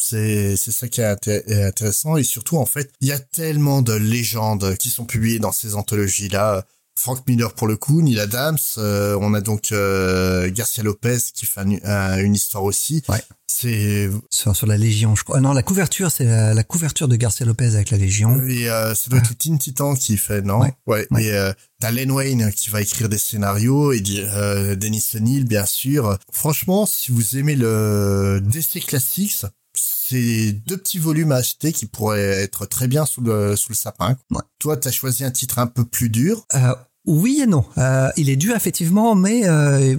C'est 0.00 0.56
c'est 0.56 0.72
ça 0.72 0.88
qui 0.88 1.00
est 1.00 1.04
inté- 1.04 1.42
est 1.46 1.62
intéressant 1.64 2.16
et 2.16 2.24
surtout 2.24 2.56
en 2.56 2.66
fait, 2.66 2.90
il 3.00 3.08
y 3.08 3.12
a 3.12 3.18
tellement 3.18 3.82
de 3.82 3.92
légendes 3.92 4.76
qui 4.76 4.90
sont 4.90 5.04
publiées 5.04 5.38
dans 5.38 5.52
ces 5.52 5.74
anthologies 5.74 6.28
là. 6.28 6.64
Frank 6.98 7.26
Miller 7.26 7.54
pour 7.54 7.66
le 7.66 7.76
coup, 7.78 8.02
Neil 8.02 8.20
Adams, 8.20 8.58
euh, 8.76 9.16
on 9.22 9.32
a 9.32 9.40
donc 9.40 9.72
euh, 9.72 10.50
Garcia 10.50 10.82
Lopez 10.82 11.16
qui 11.34 11.46
fait 11.46 11.60
un- 11.60 11.78
un- 11.84 12.18
une 12.18 12.34
histoire 12.34 12.64
aussi. 12.64 13.02
Ouais. 13.08 13.22
C'est 13.46 14.10
Sur, 14.30 14.54
sur 14.54 14.66
la 14.66 14.76
Légion, 14.76 15.14
je 15.16 15.24
crois. 15.24 15.38
Ah 15.38 15.40
Non, 15.40 15.52
la 15.52 15.62
couverture, 15.62 16.10
c'est 16.10 16.24
la, 16.24 16.52
la 16.54 16.62
couverture 16.62 17.08
de 17.08 17.16
Garcia 17.16 17.44
Lopez 17.46 17.74
avec 17.74 17.90
la 17.90 17.96
Légion. 17.98 18.40
Et 18.46 18.68
euh, 18.70 18.94
ça 18.94 19.08
doit 19.10 19.18
être 19.18 19.36
Teen 19.36 19.58
Titan 19.58 19.94
qui 19.94 20.16
fait, 20.18 20.42
non? 20.42 20.60
Ouais. 20.60 20.72
Ouais. 20.86 21.06
Ouais. 21.10 21.24
Et 21.24 21.32
euh, 21.32 21.52
t'as 21.80 21.90
Len 21.90 22.10
Wayne 22.10 22.52
qui 22.52 22.68
va 22.70 22.80
écrire 22.82 23.08
des 23.08 23.18
scénarios 23.18 23.92
et 23.92 24.02
euh, 24.18 24.76
Dennis 24.76 25.04
O'Neill, 25.14 25.44
bien 25.46 25.66
sûr. 25.66 26.18
Franchement, 26.32 26.84
si 26.86 27.12
vous 27.12 27.36
aimez 27.36 27.56
le 27.56 28.40
DC 28.42 28.80
Classics, 28.86 29.44
c'est 29.80 30.52
deux 30.52 30.76
petits 30.76 30.98
volumes 30.98 31.32
à 31.32 31.36
acheter 31.36 31.72
qui 31.72 31.86
pourraient 31.86 32.42
être 32.42 32.66
très 32.66 32.88
bien 32.88 33.06
sous 33.06 33.20
le 33.20 33.56
sous 33.56 33.70
le 33.70 33.76
sapin. 33.76 34.16
Ouais. 34.30 34.42
Toi, 34.58 34.76
t'as 34.76 34.90
choisi 34.90 35.24
un 35.24 35.30
titre 35.30 35.58
un 35.58 35.66
peu 35.66 35.84
plus 35.84 36.08
dur. 36.08 36.46
Euh, 36.54 36.74
oui 37.06 37.40
et 37.42 37.46
non. 37.46 37.64
Euh, 37.78 38.10
il 38.16 38.28
est 38.30 38.36
dur 38.36 38.54
effectivement, 38.54 39.14
mais 39.14 39.48
euh, 39.48 39.96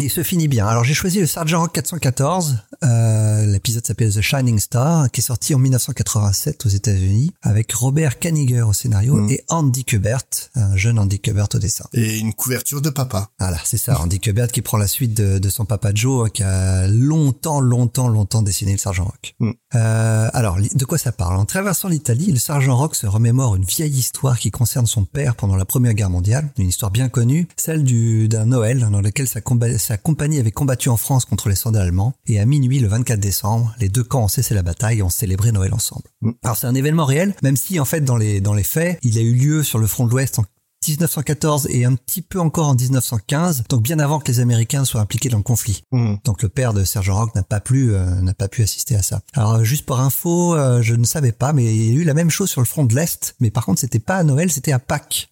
il 0.00 0.10
se 0.10 0.22
finit 0.22 0.48
bien. 0.48 0.66
Alors 0.66 0.82
j'ai 0.84 0.94
choisi 0.94 1.20
le 1.20 1.26
Sergent 1.26 1.60
Rock 1.60 1.72
414. 1.74 2.58
Euh, 2.82 3.46
L'épisode 3.46 3.86
s'appelle 3.86 4.12
The 4.12 4.20
Shining 4.20 4.58
Star, 4.58 5.10
qui 5.10 5.20
est 5.20 5.24
sorti 5.24 5.54
en 5.54 5.58
1987 5.58 6.66
aux 6.66 6.68
États-Unis, 6.68 7.32
avec 7.42 7.72
Robert 7.72 8.18
Kaniger 8.18 8.62
au 8.62 8.72
scénario 8.72 9.14
Mm. 9.16 9.30
et 9.30 9.44
Andy 9.48 9.84
Kubert, 9.84 10.22
un 10.56 10.76
jeune 10.76 10.98
Andy 10.98 11.20
Kubert 11.20 11.48
au 11.54 11.58
dessin. 11.58 11.84
Et 11.92 12.18
une 12.18 12.32
couverture 12.34 12.80
de 12.80 12.90
papa. 12.90 13.28
Voilà, 13.38 13.58
c'est 13.64 13.78
ça, 13.78 14.00
Andy 14.00 14.18
Kubert 14.20 14.48
qui 14.48 14.62
prend 14.62 14.76
la 14.78 14.88
suite 14.88 15.14
de, 15.14 15.38
de 15.38 15.48
son 15.48 15.64
papa 15.64 15.90
Joe, 15.94 16.26
hein, 16.26 16.30
qui 16.32 16.42
a 16.42 16.86
longtemps, 16.88 17.60
longtemps, 17.60 18.08
longtemps 18.08 18.42
dessiné 18.42 18.72
le 18.72 18.78
Sergent 18.78 19.04
Rock. 19.04 19.34
Mm. 19.40 19.50
Euh, 19.76 20.28
alors, 20.32 20.56
de 20.74 20.84
quoi 20.84 20.98
ça 20.98 21.12
parle? 21.12 21.36
En 21.36 21.44
traversant 21.44 21.88
l'Italie, 21.88 22.32
le 22.32 22.38
Sergent 22.38 22.76
Rock 22.76 22.96
se 22.96 23.06
remémore 23.06 23.54
une 23.56 23.64
vieille 23.64 23.96
histoire 23.96 24.38
qui 24.38 24.50
concerne 24.50 24.86
son 24.86 25.04
père 25.04 25.36
pendant 25.36 25.56
la 25.56 25.64
Première 25.64 25.94
Guerre 25.94 26.10
mondiale, 26.10 26.50
une 26.58 26.68
histoire 26.68 26.90
bien 26.90 27.08
connue, 27.08 27.46
celle 27.56 27.84
du 27.84 28.28
d'un 28.28 28.46
Noël 28.46 28.80
dans 28.90 29.00
lequel 29.00 29.28
sa, 29.28 29.40
comba- 29.40 29.78
sa 29.84 29.96
compagnie 29.96 30.38
avait 30.38 30.50
combattu 30.50 30.88
en 30.88 30.96
France 30.96 31.24
contre 31.24 31.48
les 31.48 31.54
soldats 31.54 31.82
allemands, 31.82 32.14
et 32.26 32.40
à 32.40 32.46
minuit 32.46 32.80
le 32.80 32.88
24 32.88 33.20
décembre, 33.20 33.74
les 33.78 33.88
deux 33.88 34.02
camps 34.02 34.24
ont 34.24 34.28
cessé 34.28 34.54
la 34.54 34.62
bataille 34.62 34.98
et 34.98 35.02
ont 35.02 35.10
célébré 35.10 35.52
Noël 35.52 35.74
ensemble. 35.74 36.04
Mm. 36.22 36.30
Alors 36.42 36.56
c'est 36.56 36.66
un 36.66 36.74
événement 36.74 37.04
réel, 37.04 37.34
même 37.42 37.56
si 37.56 37.78
en 37.78 37.84
fait 37.84 38.00
dans 38.00 38.16
les 38.16 38.40
dans 38.40 38.54
les 38.54 38.64
faits, 38.64 38.98
il 39.02 39.18
a 39.18 39.20
eu 39.20 39.34
lieu 39.34 39.62
sur 39.62 39.78
le 39.78 39.86
front 39.86 40.06
de 40.06 40.10
l'Ouest 40.10 40.38
en 40.38 40.44
1914 40.88 41.68
et 41.70 41.84
un 41.84 41.94
petit 41.94 42.22
peu 42.22 42.40
encore 42.40 42.68
en 42.68 42.74
1915, 42.74 43.64
donc 43.68 43.82
bien 43.82 43.98
avant 43.98 44.18
que 44.18 44.30
les 44.30 44.40
Américains 44.40 44.84
soient 44.84 45.00
impliqués 45.00 45.28
dans 45.28 45.38
le 45.38 45.42
conflit. 45.42 45.82
Mm. 45.92 46.16
Donc 46.24 46.42
le 46.42 46.48
père 46.48 46.72
de 46.72 46.84
Sergent 46.84 47.16
Rock 47.16 47.34
n'a 47.34 47.42
pas 47.42 47.60
pu 47.60 47.94
euh, 47.94 48.20
n'a 48.22 48.34
pas 48.34 48.48
pu 48.48 48.62
assister 48.62 48.96
à 48.96 49.02
ça. 49.02 49.20
Alors 49.34 49.64
juste 49.64 49.86
pour 49.86 50.00
info, 50.00 50.54
euh, 50.54 50.82
je 50.82 50.94
ne 50.94 51.04
savais 51.04 51.32
pas, 51.32 51.52
mais 51.52 51.64
il 51.64 51.92
y 51.92 51.96
a 51.96 52.00
eu 52.00 52.04
la 52.04 52.14
même 52.14 52.30
chose 52.30 52.50
sur 52.50 52.60
le 52.60 52.66
front 52.66 52.84
de 52.84 52.94
l'Est, 52.94 53.34
mais 53.40 53.50
par 53.50 53.66
contre 53.66 53.80
c'était 53.80 53.98
pas 53.98 54.16
à 54.16 54.24
Noël, 54.24 54.50
c'était 54.50 54.72
à 54.72 54.78
Pâques. 54.78 55.28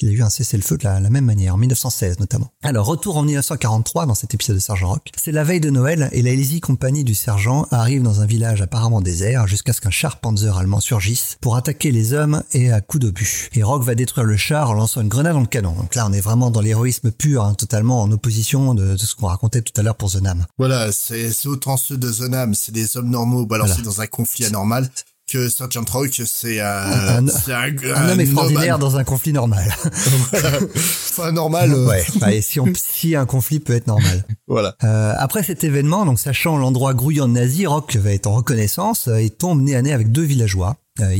Il 0.00 0.08
a 0.08 0.12
eu 0.12 0.22
un 0.22 0.30
cessez-le-feu 0.30 0.78
de 0.78 0.84
la, 0.84 1.00
la 1.00 1.10
même 1.10 1.26
manière, 1.26 1.54
en 1.54 1.58
1916 1.58 2.18
notamment. 2.18 2.48
Alors, 2.62 2.86
retour 2.86 3.18
en 3.18 3.22
1943 3.24 4.06
dans 4.06 4.14
cet 4.14 4.32
épisode 4.32 4.56
de 4.56 4.60
Sergent 4.60 4.88
Rock. 4.88 5.10
C'est 5.22 5.32
la 5.32 5.44
veille 5.44 5.60
de 5.60 5.68
Noël 5.68 6.08
et 6.12 6.22
la 6.22 6.30
Easy 6.32 6.60
Company 6.60 7.04
du 7.04 7.14
sergent 7.14 7.66
arrive 7.70 8.02
dans 8.02 8.22
un 8.22 8.26
village 8.26 8.62
apparemment 8.62 9.02
désert 9.02 9.46
jusqu'à 9.46 9.74
ce 9.74 9.82
qu'un 9.82 9.90
char 9.90 10.18
Panzer 10.20 10.56
allemand 10.56 10.80
surgisse 10.80 11.36
pour 11.42 11.56
attaquer 11.56 11.92
les 11.92 12.14
hommes 12.14 12.42
et 12.52 12.72
à 12.72 12.80
coups 12.80 13.02
d'obus. 13.02 13.50
Et 13.52 13.62
Rock 13.62 13.82
va 13.82 13.94
détruire 13.94 14.24
le 14.24 14.36
char 14.38 14.70
en 14.70 14.74
lançant 14.74 15.02
une 15.02 15.08
grenade 15.08 15.34
dans 15.34 15.40
le 15.40 15.46
canon. 15.46 15.74
Donc 15.74 15.94
là, 15.94 16.06
on 16.08 16.12
est 16.14 16.20
vraiment 16.22 16.50
dans 16.50 16.62
l'héroïsme 16.62 17.10
pur, 17.12 17.44
hein, 17.44 17.52
totalement 17.54 18.00
en 18.00 18.10
opposition 18.12 18.74
de, 18.74 18.92
de 18.92 18.96
ce 18.96 19.14
qu'on 19.14 19.26
racontait 19.26 19.60
tout 19.60 19.78
à 19.78 19.82
l'heure 19.84 19.96
pour 19.96 20.10
The 20.10 20.22
Nam. 20.22 20.46
Voilà, 20.56 20.90
c'est 20.90 21.30
c'est 21.32 21.48
autant 21.48 21.76
ceux 21.76 21.98
de 21.98 22.10
Zonam, 22.10 22.54
c'est 22.54 22.72
des 22.72 22.96
hommes 22.96 23.10
normaux 23.10 23.44
balancés 23.44 23.72
Voilà. 23.74 23.84
dans 23.84 24.00
un 24.00 24.06
conflit 24.06 24.46
anormal, 24.46 24.88
que 25.32 25.48
Sergeant 25.48 25.84
Rock, 25.90 26.20
c'est 26.26 26.60
un, 26.60 26.66
Un- 26.66 27.26
c'est 27.26 27.52
un, 27.52 27.72
Un 27.96 28.08
homme 28.10 28.20
extraordinaire 28.20 28.78
dans 28.78 28.96
un 28.96 29.04
conflit 29.04 29.32
normal. 29.32 29.72
Enfin, 31.12 31.32
normal. 31.32 31.72
euh, 31.72 31.86
ouais. 31.88 32.04
Bah, 32.20 32.32
et 32.32 32.40
si, 32.40 32.58
on, 32.60 32.66
si 32.74 33.14
un 33.16 33.26
conflit 33.26 33.60
peut 33.60 33.74
être 33.74 33.86
normal. 33.86 34.24
Voilà. 34.46 34.76
Euh, 34.82 35.12
après 35.18 35.42
cet 35.42 35.62
événement, 35.64 36.06
donc 36.06 36.18
sachant 36.18 36.56
l'endroit 36.56 36.94
grouillant 36.94 37.28
de 37.28 37.34
nazis, 37.34 37.66
Rock 37.66 37.96
va 37.96 38.12
être 38.12 38.26
en 38.26 38.34
reconnaissance 38.34 39.08
euh, 39.08 39.16
et 39.16 39.28
tombe 39.30 39.60
nez 39.62 39.76
à 39.76 39.82
nez 39.82 39.92
avec 39.92 40.10
deux 40.10 40.22
villageois 40.22 40.76
euh, 41.00 41.16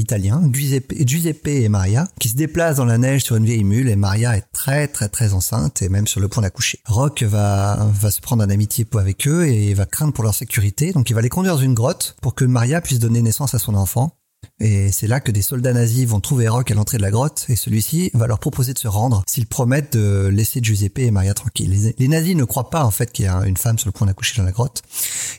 Giuseppe, 0.52 0.94
Giuseppe 1.06 1.48
et 1.48 1.68
Maria, 1.68 2.08
qui 2.20 2.28
se 2.28 2.36
déplacent 2.36 2.76
dans 2.76 2.84
la 2.84 2.98
neige 2.98 3.24
sur 3.24 3.36
une 3.36 3.44
vieille 3.44 3.64
mule 3.64 3.88
et 3.88 3.96
Maria 3.96 4.36
est 4.36 4.46
très 4.52 4.88
très 4.88 5.08
très 5.08 5.32
enceinte 5.32 5.82
et 5.82 5.88
même 5.88 6.06
sur 6.06 6.20
le 6.20 6.28
point 6.28 6.42
d'accoucher. 6.42 6.80
Rock 6.86 7.22
va 7.22 7.90
va 7.92 8.10
se 8.10 8.20
prendre 8.20 8.44
en 8.44 8.50
amitié 8.50 8.86
avec 8.94 9.26
eux 9.26 9.46
et 9.46 9.72
va 9.74 9.86
craindre 9.86 10.12
pour 10.12 10.24
leur 10.24 10.34
sécurité, 10.34 10.92
donc 10.92 11.08
il 11.08 11.14
va 11.14 11.22
les 11.22 11.28
conduire 11.28 11.54
dans 11.54 11.62
une 11.62 11.74
grotte 11.74 12.16
pour 12.20 12.34
que 12.34 12.44
Maria 12.44 12.80
puisse 12.80 12.98
donner 12.98 13.22
naissance 13.22 13.54
à 13.54 13.58
son 13.58 13.74
enfant. 13.74 14.12
Et 14.60 14.92
c'est 14.92 15.06
là 15.06 15.20
que 15.20 15.30
des 15.30 15.42
soldats 15.42 15.72
nazis 15.72 16.06
vont 16.06 16.20
trouver 16.20 16.48
Rock 16.48 16.70
à 16.70 16.74
l'entrée 16.74 16.96
de 16.96 17.02
la 17.02 17.10
grotte 17.10 17.46
et 17.48 17.56
celui-ci 17.56 18.10
va 18.14 18.26
leur 18.26 18.38
proposer 18.38 18.72
de 18.72 18.78
se 18.78 18.88
rendre 18.88 19.22
s'ils 19.26 19.46
promettent 19.46 19.96
de 19.96 20.28
laisser 20.28 20.60
Giuseppe 20.62 20.98
et 20.98 21.10
Maria 21.10 21.34
tranquilles. 21.34 21.70
Les, 21.70 21.94
les 21.98 22.08
nazis 22.08 22.36
ne 22.36 22.44
croient 22.44 22.70
pas 22.70 22.84
en 22.84 22.90
fait 22.90 23.12
qu'il 23.12 23.24
y 23.24 23.28
a 23.28 23.44
une 23.46 23.56
femme 23.56 23.78
sur 23.78 23.88
le 23.88 23.92
point 23.92 24.06
d'accoucher 24.06 24.36
dans 24.36 24.44
la 24.44 24.52
grotte 24.52 24.82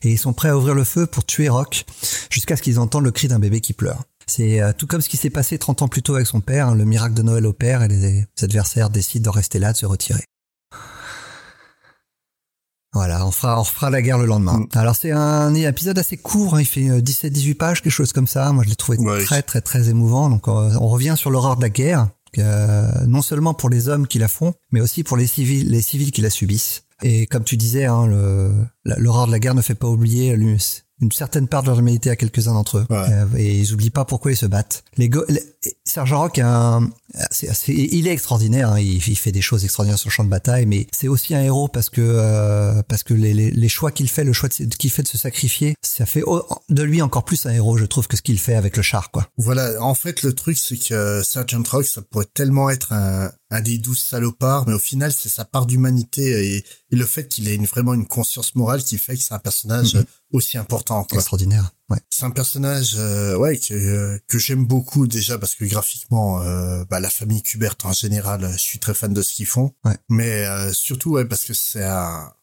et 0.03 0.09
ils 0.09 0.17
sont 0.17 0.33
prêts 0.33 0.49
à 0.49 0.57
ouvrir 0.57 0.73
le 0.73 0.83
feu 0.83 1.05
pour 1.05 1.25
tuer 1.25 1.49
Rock 1.49 1.85
jusqu'à 2.29 2.55
ce 2.55 2.61
qu'ils 2.61 2.79
entendent 2.79 3.05
le 3.05 3.11
cri 3.11 3.27
d'un 3.27 3.39
bébé 3.39 3.61
qui 3.61 3.73
pleure. 3.73 4.03
C'est 4.27 4.61
euh, 4.61 4.71
tout 4.77 4.87
comme 4.87 5.01
ce 5.01 5.09
qui 5.09 5.17
s'est 5.17 5.29
passé 5.29 5.57
30 5.57 5.81
ans 5.83 5.87
plus 5.87 6.01
tôt 6.01 6.15
avec 6.15 6.27
son 6.27 6.41
père, 6.41 6.69
hein, 6.69 6.75
le 6.75 6.85
miracle 6.85 7.13
de 7.13 7.21
Noël 7.23 7.45
opère 7.45 7.83
et 7.83 7.87
les 7.87 8.25
adversaires 8.41 8.89
décident 8.89 9.31
de 9.31 9.35
rester 9.35 9.59
là, 9.59 9.73
de 9.73 9.77
se 9.77 9.85
retirer. 9.85 10.23
Voilà, 12.93 13.25
on 13.25 13.31
fera, 13.31 13.59
on 13.59 13.63
fera 13.63 13.89
la 13.89 14.01
guerre 14.03 14.19
le 14.19 14.25
lendemain. 14.25 14.59
Mm. 14.59 14.67
Alors 14.75 14.95
c'est 14.95 15.11
un 15.11 15.53
épisode 15.55 15.97
assez 15.97 16.17
court, 16.17 16.55
hein, 16.55 16.61
il 16.61 16.65
fait 16.65 16.81
17-18 17.01 17.55
pages, 17.55 17.81
quelque 17.81 17.91
chose 17.91 18.13
comme 18.13 18.27
ça. 18.27 18.51
Moi 18.51 18.63
je 18.63 18.69
l'ai 18.69 18.75
trouvé 18.75 18.99
Ouais. 18.99 19.23
très 19.23 19.41
très 19.41 19.61
très 19.61 19.89
émouvant. 19.89 20.29
Donc 20.29 20.47
on, 20.47 20.51
on 20.75 20.87
revient 20.87 21.15
sur 21.17 21.31
l'horreur 21.31 21.55
de 21.55 21.61
la 21.63 21.69
guerre, 21.69 22.09
euh, 22.37 22.87
non 23.07 23.23
seulement 23.23 23.55
pour 23.55 23.69
les 23.69 23.87
hommes 23.89 24.05
qui 24.07 24.19
la 24.19 24.27
font, 24.27 24.53
mais 24.71 24.79
aussi 24.79 25.03
pour 25.03 25.17
les 25.17 25.25
civils, 25.25 25.69
les 25.69 25.81
civils 25.81 26.11
qui 26.11 26.21
la 26.21 26.29
subissent. 26.29 26.83
Et 27.01 27.25
comme 27.25 27.43
tu 27.43 27.57
disais, 27.57 27.85
hein, 27.85 28.07
l'horreur 28.85 29.25
de 29.27 29.31
la 29.31 29.39
guerre 29.39 29.55
ne 29.55 29.61
fait 29.61 29.75
pas 29.75 29.87
oublier 29.87 30.35
une 31.01 31.11
certaine 31.11 31.47
part 31.47 31.63
de 31.63 31.67
leur 31.67 31.79
humanité 31.79 32.09
à 32.09 32.15
quelques-uns 32.15 32.53
d'entre 32.53 32.77
eux. 32.79 32.85
Ouais. 32.89 32.97
Euh, 33.11 33.25
et 33.37 33.57
ils 33.59 33.73
oublient 33.73 33.89
pas 33.89 34.05
pourquoi 34.05 34.31
ils 34.31 34.37
se 34.37 34.45
battent. 34.45 34.83
Les 34.97 35.09
go- 35.09 35.25
les- 35.27 35.43
Sergent 35.85 36.19
Rock, 36.19 36.39
un, 36.39 36.89
il 37.67 38.07
est 38.07 38.11
extraordinaire. 38.11 38.71
hein, 38.71 38.79
il, 38.79 38.95
il 38.95 39.15
fait 39.17 39.31
des 39.31 39.41
choses 39.41 39.63
extraordinaires 39.63 39.97
sur 39.99 40.09
le 40.09 40.13
champ 40.13 40.23
de 40.23 40.29
bataille, 40.29 40.65
mais 40.65 40.87
c'est 40.91 41.07
aussi 41.07 41.35
un 41.35 41.41
héros 41.41 41.67
parce 41.67 41.89
que 41.89 42.01
euh, 42.01 42.81
parce 42.87 43.03
que 43.03 43.13
les, 43.13 43.33
les, 43.33 43.51
les 43.51 43.69
choix 43.69 43.91
qu'il 43.91 44.09
fait, 44.09 44.23
le 44.23 44.33
choix 44.33 44.49
qu'il 44.49 44.91
fait 44.91 45.03
de 45.03 45.07
se 45.07 45.17
sacrifier, 45.17 45.75
ça 45.81 46.05
fait 46.05 46.23
de 46.69 46.83
lui 46.83 47.01
encore 47.01 47.23
plus 47.25 47.45
un 47.45 47.51
héros, 47.51 47.77
je 47.77 47.85
trouve, 47.85 48.07
que 48.07 48.17
ce 48.17 48.21
qu'il 48.21 48.39
fait 48.39 48.55
avec 48.55 48.75
le 48.77 48.83
char, 48.83 49.11
quoi. 49.11 49.27
Voilà. 49.37 49.81
En 49.81 49.95
fait, 49.95 50.21
le 50.23 50.33
truc, 50.33 50.57
c'est 50.57 50.77
que 50.77 51.21
Sergeant 51.23 51.63
Rock, 51.69 51.85
ça 51.85 52.01
pourrait 52.01 52.27
tellement 52.33 52.69
être 52.69 52.91
un, 52.93 53.31
un 53.53 53.61
des 53.61 53.77
douze 53.77 53.99
salopards, 54.01 54.67
mais 54.67 54.73
au 54.73 54.79
final, 54.79 55.13
c'est 55.13 55.29
sa 55.29 55.45
part 55.45 55.65
d'humanité 55.65 56.55
et, 56.55 56.65
et 56.91 56.95
le 56.95 57.05
fait 57.05 57.27
qu'il 57.27 57.47
ait 57.47 57.55
une, 57.55 57.65
vraiment 57.65 57.93
une 57.93 58.07
conscience 58.07 58.55
morale 58.55 58.83
qui 58.83 58.97
fait 58.97 59.15
que 59.15 59.21
c'est 59.23 59.33
un 59.33 59.39
personnage 59.39 59.95
Mhm. 59.95 60.05
aussi 60.31 60.57
important, 60.57 61.03
quoi. 61.03 61.17
Extraordinaire. 61.19 61.71
Ouais. 61.89 61.99
C'est 62.09 62.25
un 62.25 62.31
personnage, 62.31 62.95
euh, 62.97 63.35
ouais, 63.37 63.57
que, 63.57 63.73
euh, 63.73 64.17
que 64.27 64.39
j'aime 64.39 64.65
beaucoup 64.65 65.05
déjà 65.07 65.37
parce 65.37 65.53
que 65.55 65.65
graphiquement, 65.65 66.41
euh, 66.41 66.83
bah, 66.89 66.99
la 66.99 67.09
famille 67.09 67.43
Kubert 67.43 67.75
en 67.83 67.93
général, 67.93 68.43
euh, 68.43 68.51
je 68.53 68.57
suis 68.57 68.79
très 68.79 68.93
fan 68.93 69.13
de 69.13 69.21
ce 69.21 69.33
qu'ils 69.33 69.45
font. 69.45 69.73
Ouais. 69.85 69.97
Mais 70.09 70.45
euh, 70.47 70.73
surtout, 70.73 71.11
ouais, 71.11 71.25
parce 71.25 71.43
que 71.43 71.53
c'est 71.53 71.83
un, 71.83 72.33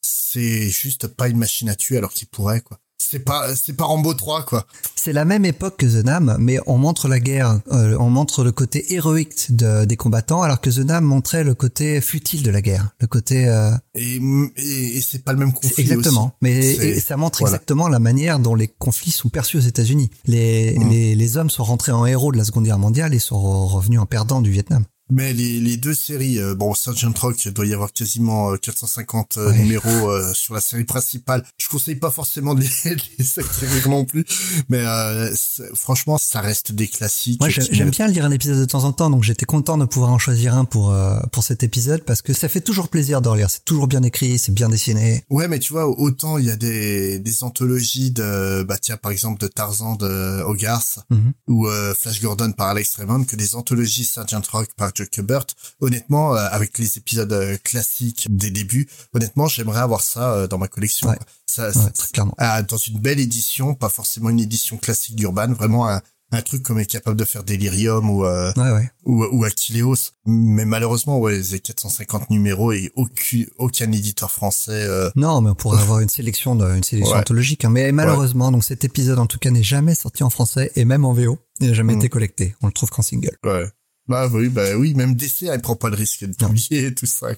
c'est 0.00 0.68
juste 0.68 1.06
pas 1.06 1.28
une 1.28 1.38
machine 1.38 1.68
à 1.68 1.76
tuer 1.76 1.98
alors 1.98 2.12
qu'il 2.12 2.28
pourrait, 2.28 2.60
quoi. 2.62 2.78
C'est 3.10 3.18
pas, 3.20 3.54
c'est 3.56 3.72
pas 3.74 3.84
Rambo 3.84 4.14
3, 4.14 4.44
quoi. 4.44 4.66
C'est 4.96 5.12
la 5.12 5.24
même 5.24 5.44
époque 5.44 5.76
que 5.78 5.86
The 5.86 6.04
Nam, 6.04 6.36
mais 6.38 6.58
on 6.66 6.78
montre 6.78 7.08
la 7.08 7.18
guerre, 7.20 7.60
euh, 7.72 7.96
on 7.98 8.08
montre 8.10 8.44
le 8.44 8.52
côté 8.52 8.94
héroïque 8.94 9.54
de- 9.54 9.84
des 9.84 9.96
combattants, 9.96 10.42
alors 10.42 10.60
que 10.60 10.70
The 10.70 10.78
Nam 10.78 11.04
montrait 11.04 11.42
le 11.44 11.54
côté 11.54 12.00
futile 12.00 12.42
de 12.42 12.50
la 12.50 12.62
guerre, 12.62 12.90
le 13.00 13.06
côté 13.08 13.48
euh, 13.48 13.72
Et, 13.94 14.20
et, 14.56 14.96
et 14.96 15.00
c'est 15.00 15.24
pas 15.24 15.32
le 15.32 15.38
même 15.40 15.52
conflit. 15.52 15.74
exactement. 15.82 16.26
aussi. 16.26 16.32
Mais 16.42 16.58
et 16.64 17.00
ça 17.00 17.16
montre 17.16 17.40
voilà. 17.40 17.56
exactement 17.56 17.88
la 17.88 17.98
manière 17.98 18.38
dont 18.38 18.54
les 18.54 18.68
conflits 18.68 19.10
sont 19.10 19.28
perçus 19.28 19.56
aux 19.56 19.60
États-Unis. 19.60 20.10
Les, 20.26 20.78
Mm. 20.78 20.88
les 20.90 21.14
les 21.16 21.36
hommes 21.36 21.50
sont 21.50 21.64
rentrés 21.64 21.92
en 21.92 22.06
héros 22.06 22.30
de 22.32 22.38
la 22.38 22.44
Seconde 22.44 22.64
Guerre 22.64 22.78
mondiale 22.78 23.12
et 23.14 23.18
sont 23.18 23.66
revenus 23.66 23.98
en 24.00 24.06
perdants 24.06 24.40
du 24.40 24.50
Vietnam. 24.50 24.84
Mais 25.14 25.32
les, 25.34 25.60
les 25.60 25.76
deux 25.76 25.94
séries, 25.94 26.38
euh, 26.38 26.54
bon, 26.54 26.72
Sergeant 26.74 27.12
Rock, 27.20 27.44
il 27.44 27.52
doit 27.52 27.66
y 27.66 27.74
avoir 27.74 27.92
quasiment 27.92 28.52
euh, 28.52 28.56
450 28.56 29.36
euh, 29.36 29.50
Ouais. 29.50 29.58
numéros 29.58 30.10
euh, 30.10 30.32
sur 30.32 30.54
la 30.54 30.60
série 30.60 30.84
principale. 30.84 31.44
Je 31.58 31.68
conseille 31.68 31.96
pas 31.96 32.10
forcément 32.10 32.54
de 32.54 32.62
les, 32.62 32.68
de 32.96 33.02
les 33.18 33.38
acquérir 33.38 33.88
non 33.90 34.04
plus, 34.06 34.24
mais 34.70 34.78
euh, 34.80 35.30
franchement, 35.74 36.16
ça 36.20 36.40
reste 36.40 36.72
des 36.72 36.88
classiques. 36.88 37.40
Moi, 37.40 37.50
j'aime 37.50 37.90
bien 37.90 38.06
lire 38.08 38.24
un 38.24 38.30
épisode 38.30 38.58
de 38.58 38.64
temps 38.64 38.84
en 38.84 38.92
temps, 38.92 39.10
donc 39.10 39.22
j'étais 39.22 39.44
content 39.44 39.76
de 39.76 39.84
pouvoir 39.84 40.10
en 40.12 40.18
choisir 40.18 40.54
un 40.54 40.64
pour 40.64 40.92
euh, 40.92 41.18
pour 41.32 41.44
cet 41.44 41.62
épisode 41.62 42.02
parce 42.04 42.22
que 42.22 42.32
ça 42.32 42.48
fait 42.48 42.60
toujours 42.62 42.88
plaisir 42.88 43.20
de 43.20 43.28
relire. 43.28 43.50
C'est 43.50 43.64
toujours 43.64 43.86
bien 43.88 44.02
écrit, 44.02 44.38
c'est 44.38 44.52
bien 44.54 44.68
dessiné. 44.70 45.24
Ouais, 45.30 45.46
mais 45.48 45.58
tu 45.58 45.72
vois, 45.74 45.86
autant 45.88 46.38
il 46.38 46.46
y 46.46 46.50
a 46.50 46.56
des, 46.56 47.18
des 47.18 47.44
anthologies 47.44 48.12
de, 48.12 48.62
bah 48.62 48.78
tiens, 48.80 48.96
par 48.96 49.12
exemple 49.12 49.40
de 49.40 49.46
Tarzan 49.48 49.96
de 49.96 50.42
Hogarth 50.42 51.00
Mhm. 51.10 51.32
ou 51.48 51.66
euh, 51.68 51.94
Flash 51.98 52.20
Gordon 52.22 52.52
par 52.52 52.68
Alex 52.68 52.94
Raymond 52.96 53.24
que 53.24 53.36
des 53.36 53.54
anthologies 53.54 54.04
Sergeant 54.04 54.40
Rock 54.52 54.68
par 54.76 54.92
Kubert. 55.04 55.46
Honnêtement, 55.80 56.34
euh, 56.34 56.46
avec 56.50 56.78
les 56.78 56.98
épisodes 56.98 57.32
euh, 57.32 57.56
classiques 57.62 58.26
des 58.30 58.50
débuts, 58.50 58.88
honnêtement, 59.12 59.46
j'aimerais 59.48 59.80
avoir 59.80 60.02
ça 60.02 60.32
euh, 60.34 60.46
dans 60.46 60.58
ma 60.58 60.68
collection. 60.68 61.08
Ouais. 61.08 61.18
Ça, 61.46 61.66
Ouais, 61.68 61.72
ça- 61.72 61.90
très 61.90 62.08
clairement. 62.08 62.34
ah, 62.38 62.62
dans 62.62 62.76
une 62.78 62.98
belle 62.98 63.20
édition, 63.20 63.74
pas 63.74 63.88
forcément 63.88 64.30
une 64.30 64.40
édition 64.40 64.76
classique 64.78 65.16
d'Urban, 65.16 65.52
vraiment 65.52 65.88
un, 65.88 66.00
un 66.34 66.40
truc 66.40 66.62
comme 66.62 66.78
est 66.78 66.86
capable 66.86 67.16
de 67.18 67.26
faire 67.26 67.44
Delirium 67.44 68.08
ou 68.08 68.24
euh, 68.24 68.50
Ouais, 68.56 68.70
ouais. 68.70 68.90
ou, 69.04 69.22
ou 69.30 69.44
Aquileos. 69.44 70.12
Mais 70.24 70.64
malheureusement, 70.64 71.18
ouais, 71.18 71.42
c'est 71.42 71.58
450 71.60 72.30
numéros 72.30 72.72
et 72.72 72.90
aucun, 72.96 73.42
aucun 73.58 73.92
éditeur 73.92 74.30
français. 74.30 74.70
euh, 74.72 75.10
Non, 75.14 75.42
mais 75.42 75.50
on 75.50 75.54
pourrait 75.54 75.82
avoir 75.82 76.00
une 76.00 76.08
sélection, 76.08 76.56
de, 76.56 76.64
une 76.74 76.82
sélection 76.84 77.12
Ouais. 77.16 77.20
anthologique. 77.20 77.66
hein. 77.66 77.70
Mais 77.70 77.92
malheureusement, 77.92 78.50
donc 78.50 78.64
cet 78.64 78.82
épisode 78.86 79.18
en 79.18 79.26
tout 79.26 79.38
cas 79.38 79.50
n'est 79.50 79.62
jamais 79.62 79.94
sorti 79.94 80.22
en 80.22 80.30
français 80.30 80.72
et 80.74 80.86
même 80.86 81.04
en 81.04 81.12
VO. 81.12 81.38
Il 81.60 81.66
n'a 81.68 81.74
jamais 81.74 81.94
Mm. 81.94 81.98
été 81.98 82.08
collecté. 82.08 82.56
On 82.62 82.66
le 82.68 82.72
trouve 82.72 82.88
qu'en 82.88 83.02
single. 83.02 83.36
Ouais. 83.44 83.66
Bah 84.08 84.28
oui, 84.32 84.48
bah 84.48 84.76
oui, 84.76 84.94
même 84.94 85.14
DC, 85.14 85.44
elle 85.44 85.62
prend 85.62 85.76
pas 85.76 85.88
le 85.88 85.96
risque 85.96 86.24
de 86.24 86.34
publier 86.34 86.94
tout 86.96 87.06
ça. 87.06 87.28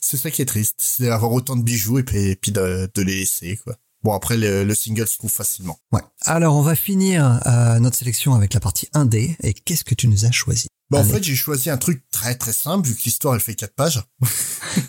C'est 0.00 0.16
ça 0.16 0.30
qui 0.30 0.42
est 0.42 0.46
triste, 0.46 0.76
c'est 0.78 1.04
d'avoir 1.04 1.32
autant 1.32 1.56
de 1.56 1.62
bijoux 1.62 1.98
et 1.98 2.04
puis, 2.04 2.18
et 2.30 2.36
puis 2.36 2.52
de, 2.52 2.88
de 2.94 3.02
les 3.02 3.16
laisser. 3.20 3.56
Quoi. 3.58 3.76
Bon, 4.06 4.14
après, 4.14 4.36
le, 4.36 4.62
le 4.62 4.74
single 4.76 5.08
se 5.08 5.18
trouve 5.18 5.32
facilement. 5.32 5.80
Ouais. 5.90 6.00
Alors, 6.20 6.54
on 6.54 6.62
va 6.62 6.76
finir 6.76 7.40
euh, 7.44 7.80
notre 7.80 7.96
sélection 7.96 8.34
avec 8.36 8.54
la 8.54 8.60
partie 8.60 8.86
1D. 8.94 9.34
Et 9.42 9.52
qu'est-ce 9.52 9.82
que 9.82 9.96
tu 9.96 10.06
nous 10.06 10.24
as 10.24 10.30
choisi? 10.30 10.68
Bah, 10.90 10.98
en 10.98 11.00
Allez. 11.00 11.14
fait, 11.14 11.24
j'ai 11.24 11.34
choisi 11.34 11.70
un 11.70 11.76
truc 11.76 12.04
très 12.12 12.36
très 12.36 12.52
simple, 12.52 12.86
vu 12.86 12.94
que 12.94 13.02
l'histoire, 13.02 13.34
elle 13.34 13.40
fait 13.40 13.56
quatre 13.56 13.74
pages. 13.74 14.02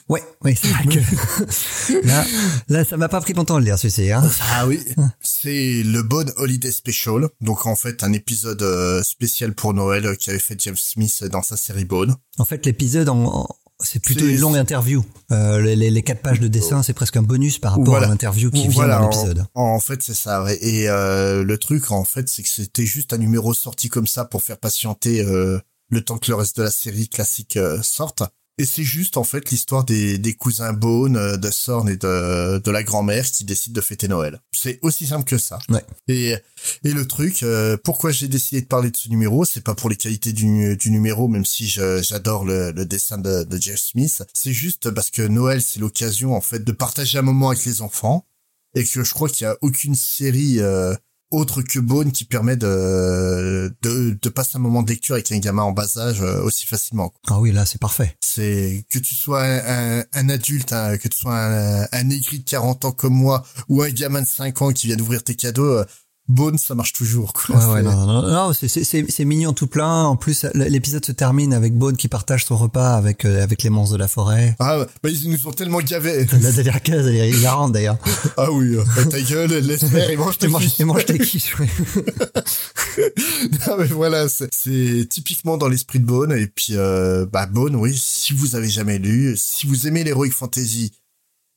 Ouais, 0.10 0.22
ouais, 0.44 0.54
c'est 0.56 0.68
vrai 0.68 0.86
que 0.86 1.00
là, 2.08 2.26
là, 2.70 2.86
ça 2.86 2.96
m'a 2.98 3.08
pas 3.10 3.20
pris 3.22 3.34
longtemps 3.34 3.60
de 3.60 3.66
lire 3.66 3.78
celui-ci. 3.80 4.12
Hein. 4.12 4.22
Ah 4.54 4.68
oui. 4.68 4.80
C'est 5.22 5.82
le 5.84 6.02
Bone 6.04 6.32
Holiday 6.38 6.72
Special. 6.72 7.28
Donc, 7.42 7.66
en 7.66 7.76
fait, 7.76 8.04
un 8.04 8.14
épisode 8.14 8.62
euh, 8.62 9.02
spécial 9.04 9.54
pour 9.54 9.74
Noël 9.74 10.06
euh, 10.06 10.16
qui 10.16 10.30
avait 10.30 10.40
fait 10.40 10.60
James 10.62 10.78
Smith 10.78 11.24
dans 11.26 11.42
sa 11.42 11.58
série 11.58 11.86
Bone. 11.86 12.16
En 12.38 12.46
fait, 12.46 12.66
l'épisode, 12.66 13.10
en, 13.10 13.24
en- 13.24 13.48
c'est 13.84 14.00
plutôt 14.02 14.26
une 14.26 14.40
longue 14.40 14.58
interview. 14.58 15.04
Euh, 15.32 15.62
les, 15.62 15.76
les, 15.76 15.90
les 15.92 16.02
quatre 16.04 16.22
pages 16.22 16.40
de 16.40 16.48
dessin, 16.48 16.82
c'est 16.84 16.94
presque 16.94 17.18
un 17.18 17.22
bonus 17.22 17.60
par 17.60 17.72
rapport 17.74 17.86
Voilà. 17.88 18.08
à 18.08 18.10
l'interview 18.10 18.50
qui 18.52 18.68
vient 18.68 18.88
dans 18.88 19.00
en- 19.00 19.04
l'épisode. 19.10 19.46
En, 19.54 19.80
fait, 19.80 20.02
c'est 20.02 20.14
ça. 20.14 20.44
ouais. 20.44 20.58
Et 20.62 20.90
euh, 20.90 21.44
le 21.44 21.58
truc, 21.58 21.92
en 21.92 22.04
fait, 22.04 22.28
c'est 22.30 22.44
que 22.44 22.50
c'était 22.50 22.86
juste 22.86 23.14
un 23.14 23.18
numéro 23.18 23.54
sorti 23.54 23.90
comme 23.90 24.08
ça 24.08 24.26
pour 24.26 24.42
faire 24.44 24.58
patienter 24.58 25.22
euh, 25.22 25.60
le 25.90 26.02
temps 26.02 26.18
que 26.18 26.30
le 26.32 26.36
reste 26.36 26.58
de 26.58 26.64
la 26.64 26.72
série 26.72 27.08
classique 27.10 27.56
euh, 27.58 27.82
sorte. 27.84 28.24
Et 28.60 28.66
c'est 28.66 28.84
juste 28.84 29.18
en 29.18 29.24
fait 29.24 29.52
l'histoire 29.52 29.84
des, 29.84 30.18
des 30.18 30.34
cousins 30.34 30.74
Bone, 30.74 31.16
euh, 31.16 31.38
de 31.38 31.52
Sorn 31.52 31.88
et 31.90 31.96
de, 31.98 32.58
de 32.58 32.72
la 32.72 32.82
grand-mère 32.82 33.24
qui 33.24 33.44
décident 33.46 33.76
de 33.76 33.82
fêter 33.82 34.08
Noël. 34.08 34.42
C'est 34.52 34.80
aussi 34.82 35.06
simple 35.06 35.26
que 35.26 35.38
ça. 35.38 35.60
Ouais. 35.70 35.86
Et, 36.08 36.36
et 36.84 36.92
le 36.92 37.06
truc, 37.08 37.44
euh, 37.44 37.78
pourquoi 37.84 38.12
j'ai 38.12 38.28
décidé 38.28 38.62
de 38.62 38.66
parler 38.66 38.90
de 38.90 38.98
ce 38.98 39.10
numéro, 39.10 39.46
c'est 39.46 39.62
pas 39.62 39.76
pour 39.76 39.90
les 39.92 39.96
qualités 39.96 40.34
du, 40.34 40.76
du 40.76 40.90
numéro, 40.90 41.28
même 41.28 41.46
si 41.46 41.68
j'adore 41.68 42.46
le, 42.46 42.72
le 42.72 42.86
dessin 42.86 43.20
de, 43.20 43.44
de 43.44 43.62
Jeff 43.62 43.80
Smith. 43.80 44.24
C'est 44.34 44.54
juste 44.54 44.90
parce 44.90 45.12
que 45.12 45.22
Noël, 45.22 45.62
c'est 45.62 45.80
l'occasion 45.80 46.36
en 46.36 46.42
fait 46.42 46.64
de 46.64 46.72
partager 46.72 47.20
un 47.20 47.24
moment 47.24 47.50
avec 47.50 47.64
les 47.66 47.84
enfants 47.84 48.26
et 48.74 48.84
que 48.84 49.04
je 49.04 49.14
crois 49.14 49.30
qu'il 49.30 49.46
y 49.46 49.48
a 49.48 49.58
aucune 49.62 49.96
série 49.96 50.60
euh, 50.60 50.96
autre 51.32 51.62
que 51.62 51.80
Bone 51.80 52.12
qui 52.12 52.26
permet 52.26 52.56
de, 52.56 53.76
de 53.82 54.18
de 54.22 54.30
passer 54.30 54.56
un 54.56 54.60
moment 54.60 54.84
de 54.84 54.90
lecture 54.90 55.16
avec 55.16 55.32
un 55.32 55.40
gamin 55.40 55.64
en 55.64 55.72
bas 55.72 55.98
âge 55.98 56.22
euh, 56.22 56.42
aussi 56.42 56.66
facilement. 56.66 57.14
Ah 57.28 57.40
oui, 57.40 57.52
là, 57.52 57.66
c'est 57.66 57.82
parfait. 57.82 58.16
C'est 58.22 58.86
que 58.90 59.00
tu 59.00 59.16
sois 59.16 59.44
un, 59.44 60.00
un, 60.00 60.04
un 60.14 60.30
adulte, 60.30 60.74
hein, 60.74 60.98
que 60.98 61.08
tu 61.08 61.18
sois 61.18 61.38
un, 61.38 61.84
un 61.92 62.10
aigri 62.10 62.40
de 62.40 62.50
40 62.50 62.86
ans 62.86 62.92
comme 62.92 63.14
moi 63.14 63.46
ou 63.68 63.82
un 63.82 63.90
gamin 63.90 64.22
de 64.22 64.28
5 64.28 64.62
ans 64.62 64.72
qui 64.72 64.88
vient 64.88 64.96
d'ouvrir 64.96 65.24
tes 65.24 65.36
cadeaux, 65.36 65.84
euh, 66.30 66.34
Bone, 66.34 66.58
ça 66.58 66.76
marche 66.76 66.94
toujours. 66.94 67.34
Quoi. 67.34 67.56
Ouais, 67.56 67.74
ouais, 67.74 67.84
non, 67.84 68.06
non, 68.06 68.22
non, 68.22 68.54
c'est, 68.54 69.26
mignon 69.26 69.54
tout 69.54 69.68
plein. 69.68 70.04
En 70.04 70.16
plus, 70.16 70.46
l'épisode 70.54 71.06
se 71.06 71.12
termine 71.12 71.54
avec 71.54 71.74
Bone 71.74 71.96
qui 71.96 72.08
partage 72.08 72.46
son 72.46 72.58
repas 72.58 72.96
avec 72.96 73.26
euh, 73.26 73.44
avec 73.44 73.64
les 73.64 73.70
monstres 73.70 73.94
de 73.94 74.00
la 74.00 74.08
forêt. 74.08 74.56
Ah, 74.60 74.86
bah 75.04 75.10
ils 75.10 75.30
nous 75.30 75.48
ont 75.48 75.52
tellement 75.52 75.80
gavés. 75.80 76.26
La 76.42 76.52
dernière 76.52 76.82
case, 76.82 77.08
elle 77.08 77.16
est 77.16 77.30
hilarante 77.30 77.72
d'ailleurs. 77.72 77.98
Ah 78.36 78.52
oui, 78.52 78.76
euh, 78.76 78.84
ta 79.10 79.22
gueule, 79.22 79.52
laisse 79.66 79.86
faire 79.86 80.10
et 80.10 80.18
mange 80.18 80.38
tes 80.38 80.48
quiches. 80.48 80.80
Et 80.80 80.84
mange 80.84 81.06
tes 81.06 81.18
quiches, 81.18 81.56
non 83.68 83.78
mais 83.78 83.86
voilà, 83.86 84.28
c'est, 84.28 84.54
c'est 84.54 85.08
typiquement 85.10 85.58
dans 85.58 85.68
l'esprit 85.68 86.00
de 86.00 86.06
Bone. 86.06 86.34
Et 86.34 86.48
puis, 86.48 86.76
euh, 86.76 87.26
bah 87.32 87.46
Bone, 87.46 87.76
oui, 87.76 87.98
si 87.98 88.34
vous 88.34 88.56
avez 88.56 88.70
jamais 88.70 88.98
lu, 88.98 89.36
si 89.38 89.68
vous 89.68 89.88
aimez 89.88 90.04
l'heroic 90.04 90.32
fantasy, 90.32 90.92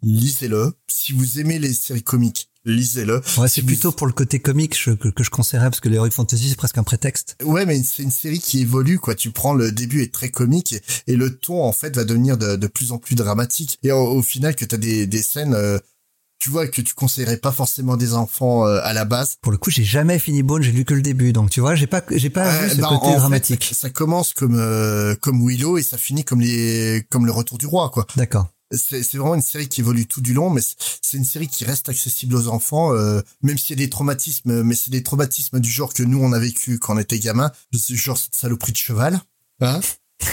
lisez-le. 0.02 0.72
Si 0.88 1.12
vous 1.12 1.40
aimez 1.40 1.58
les 1.58 1.72
séries 1.72 2.02
comiques, 2.02 2.49
lisez-le. 2.70 3.20
Ouais, 3.38 3.48
c'est 3.48 3.62
plutôt 3.62 3.92
pour 3.92 4.06
le 4.06 4.12
côté 4.12 4.40
comique 4.40 4.76
que, 4.84 5.08
que 5.10 5.24
je 5.24 5.30
conseillerais 5.30 5.70
parce 5.70 5.80
que 5.80 5.88
l'Heroic 5.88 6.10
Fantasy 6.10 6.48
c'est 6.48 6.56
presque 6.56 6.78
un 6.78 6.82
prétexte. 6.82 7.36
Ouais, 7.42 7.66
mais 7.66 7.82
c'est 7.82 8.02
une 8.02 8.10
série 8.10 8.38
qui 8.38 8.60
évolue 8.60 8.98
quoi. 8.98 9.14
Tu 9.14 9.30
prends 9.30 9.54
le 9.54 9.72
début 9.72 10.02
est 10.02 10.12
très 10.12 10.28
comique 10.28 10.76
et, 11.06 11.16
le 11.16 11.36
ton 11.36 11.62
en 11.62 11.72
fait 11.72 11.94
va 11.96 12.04
devenir 12.04 12.38
de, 12.38 12.56
de 12.56 12.66
plus 12.66 12.92
en 12.92 12.98
plus 12.98 13.14
dramatique 13.14 13.78
et 13.82 13.92
au, 13.92 14.22
final 14.22 14.54
que 14.54 14.64
t'as 14.64 14.76
des 14.76 15.06
des 15.06 15.22
scènes 15.22 15.54
euh, 15.54 15.78
tu 16.40 16.48
vois 16.48 16.66
que 16.66 16.80
tu 16.80 16.94
conseillerais 16.94 17.36
pas 17.36 17.52
forcément 17.52 17.96
des 17.96 18.14
enfants 18.14 18.66
euh, 18.66 18.80
à 18.82 18.94
la 18.94 19.04
base. 19.04 19.36
Pour 19.42 19.52
le 19.52 19.58
coup, 19.58 19.70
j'ai 19.70 19.84
jamais 19.84 20.18
fini 20.18 20.42
Bone, 20.42 20.62
j'ai 20.62 20.72
lu 20.72 20.84
que 20.84 20.94
le 20.94 21.02
début, 21.02 21.32
donc 21.32 21.50
tu 21.50 21.60
vois, 21.60 21.74
j'ai 21.74 21.86
pas 21.86 22.02
j'ai 22.10 22.30
pas 22.30 22.50
vu 22.50 22.70
ce 22.70 22.80
bah, 22.80 22.88
côté 22.88 23.14
dramatique. 23.14 23.70
ça 23.74 23.90
commence 23.90 24.32
comme 24.32 24.58
euh, 24.58 25.14
comme 25.20 25.46
Willow 25.46 25.76
et 25.76 25.82
ça 25.82 25.98
finit 25.98 26.24
comme 26.24 26.40
les 26.40 27.04
comme 27.10 27.26
le 27.26 27.32
Retour 27.32 27.58
du 27.58 27.66
Roi, 27.66 27.90
quoi. 27.90 28.06
D'accord 28.16 28.48
c'est 28.72 29.16
vraiment 29.16 29.34
une 29.34 29.42
série 29.42 29.68
qui 29.68 29.80
évolue 29.80 30.06
tout 30.06 30.20
du 30.20 30.32
long, 30.32 30.50
mais 30.50 30.60
c'est 31.02 31.16
une 31.16 31.24
série 31.24 31.48
qui 31.48 31.64
reste 31.64 31.88
accessible 31.88 32.36
aux 32.36 32.48
enfants, 32.48 32.94
euh, 32.94 33.20
même 33.42 33.58
s'il 33.58 33.78
y 33.78 33.82
a 33.82 33.84
des 33.84 33.90
traumatismes, 33.90 34.62
mais 34.62 34.74
c'est 34.74 34.90
des 34.90 35.02
traumatismes 35.02 35.60
du 35.60 35.70
genre 35.70 35.92
que 35.92 36.02
nous 36.02 36.22
on 36.22 36.32
a 36.32 36.38
vécu 36.38 36.78
quand 36.78 36.94
on 36.94 36.98
était 36.98 37.18
gamin, 37.18 37.50
genre 37.72 38.18
cette 38.18 38.34
saloperie 38.34 38.72
de 38.72 38.76
cheval. 38.76 39.20
Hein 39.60 39.80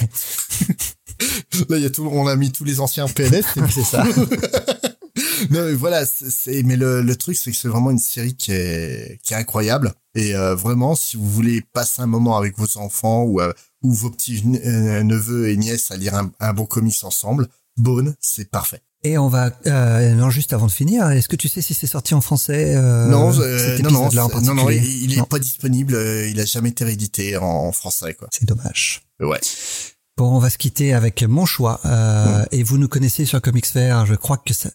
Là, 1.70 1.78
il 1.78 1.84
y 1.84 1.86
a 1.86 1.90
tout, 1.90 2.08
on 2.12 2.28
a 2.28 2.36
mis 2.36 2.52
tous 2.52 2.64
les 2.64 2.80
anciens 2.80 3.08
PNS, 3.08 3.44
c'est 3.74 3.84
ça. 3.84 4.04
non, 5.50 5.66
mais 5.66 5.74
voilà, 5.74 6.06
c'est, 6.06 6.62
mais 6.62 6.76
le, 6.76 7.02
le 7.02 7.16
truc, 7.16 7.36
c'est 7.36 7.52
que 7.52 7.58
c'est 7.58 7.68
vraiment 7.68 7.90
une 7.90 7.98
série 7.98 8.36
qui 8.36 8.52
est, 8.52 9.20
qui 9.24 9.34
est 9.34 9.38
incroyable. 9.38 9.94
Et 10.14 10.36
euh, 10.36 10.54
vraiment, 10.54 10.96
si 10.96 11.18
vous 11.18 11.28
voulez 11.28 11.62
passer 11.62 12.04
un 12.04 12.08
moment 12.08 12.38
avec 12.38 12.56
vos 12.58 12.78
enfants 12.78 13.24
ou, 13.24 13.42
euh, 13.42 13.52
ou 13.82 13.94
vos 13.94 14.12
petits 14.12 14.46
neveux 14.46 15.50
et 15.50 15.58
nièces 15.58 15.90
à 15.90 15.98
lire 15.98 16.14
un, 16.14 16.32
un 16.40 16.54
bon 16.54 16.66
comics 16.66 17.04
ensemble, 17.04 17.48
Bone, 17.78 18.16
c'est 18.20 18.50
parfait. 18.50 18.82
Et 19.04 19.18
on 19.18 19.28
va 19.28 19.52
euh, 19.68 20.14
non 20.16 20.30
juste 20.32 20.54
avant 20.54 20.66
de 20.66 20.72
finir, 20.72 21.08
est-ce 21.12 21.30
que 21.30 21.36
tu 21.36 21.48
sais 21.48 21.62
si 21.62 21.74
c'est 21.76 21.88
sorti 21.88 22.16
en 22.16 22.22
français 22.22 22.76
euh, 22.76 23.06
non, 23.06 23.32
euh, 23.40 23.78
non, 23.80 23.92
non, 23.92 24.30
non, 24.42 24.54
non, 24.56 24.70
il, 24.72 25.04
il 25.04 25.18
est 25.18 25.26
pas 25.30 25.38
disponible, 25.38 25.94
euh, 25.94 26.28
il 26.28 26.40
a 26.40 26.46
jamais 26.46 26.70
été 26.70 26.84
réédité 26.84 27.38
en, 27.38 27.46
en 27.46 27.72
français 27.72 28.16
quoi. 28.16 28.28
C'est 28.32 28.46
dommage. 28.46 29.04
Ouais. 29.20 29.40
Bon, 30.18 30.36
on 30.36 30.40
va 30.40 30.50
se 30.50 30.58
quitter 30.58 30.96
avec 30.96 31.22
mon 31.22 31.46
choix. 31.46 31.80
Euh, 31.86 32.44
Et 32.52 32.64
vous 32.64 32.80
nous 32.80 32.88
connaissez 32.88 33.24
sur 33.24 33.40
Comics 33.40 33.68
Fair. 33.68 34.08
Je 34.08 34.16
crois 34.16 34.38
que 34.38 34.52
ça, 34.52 34.72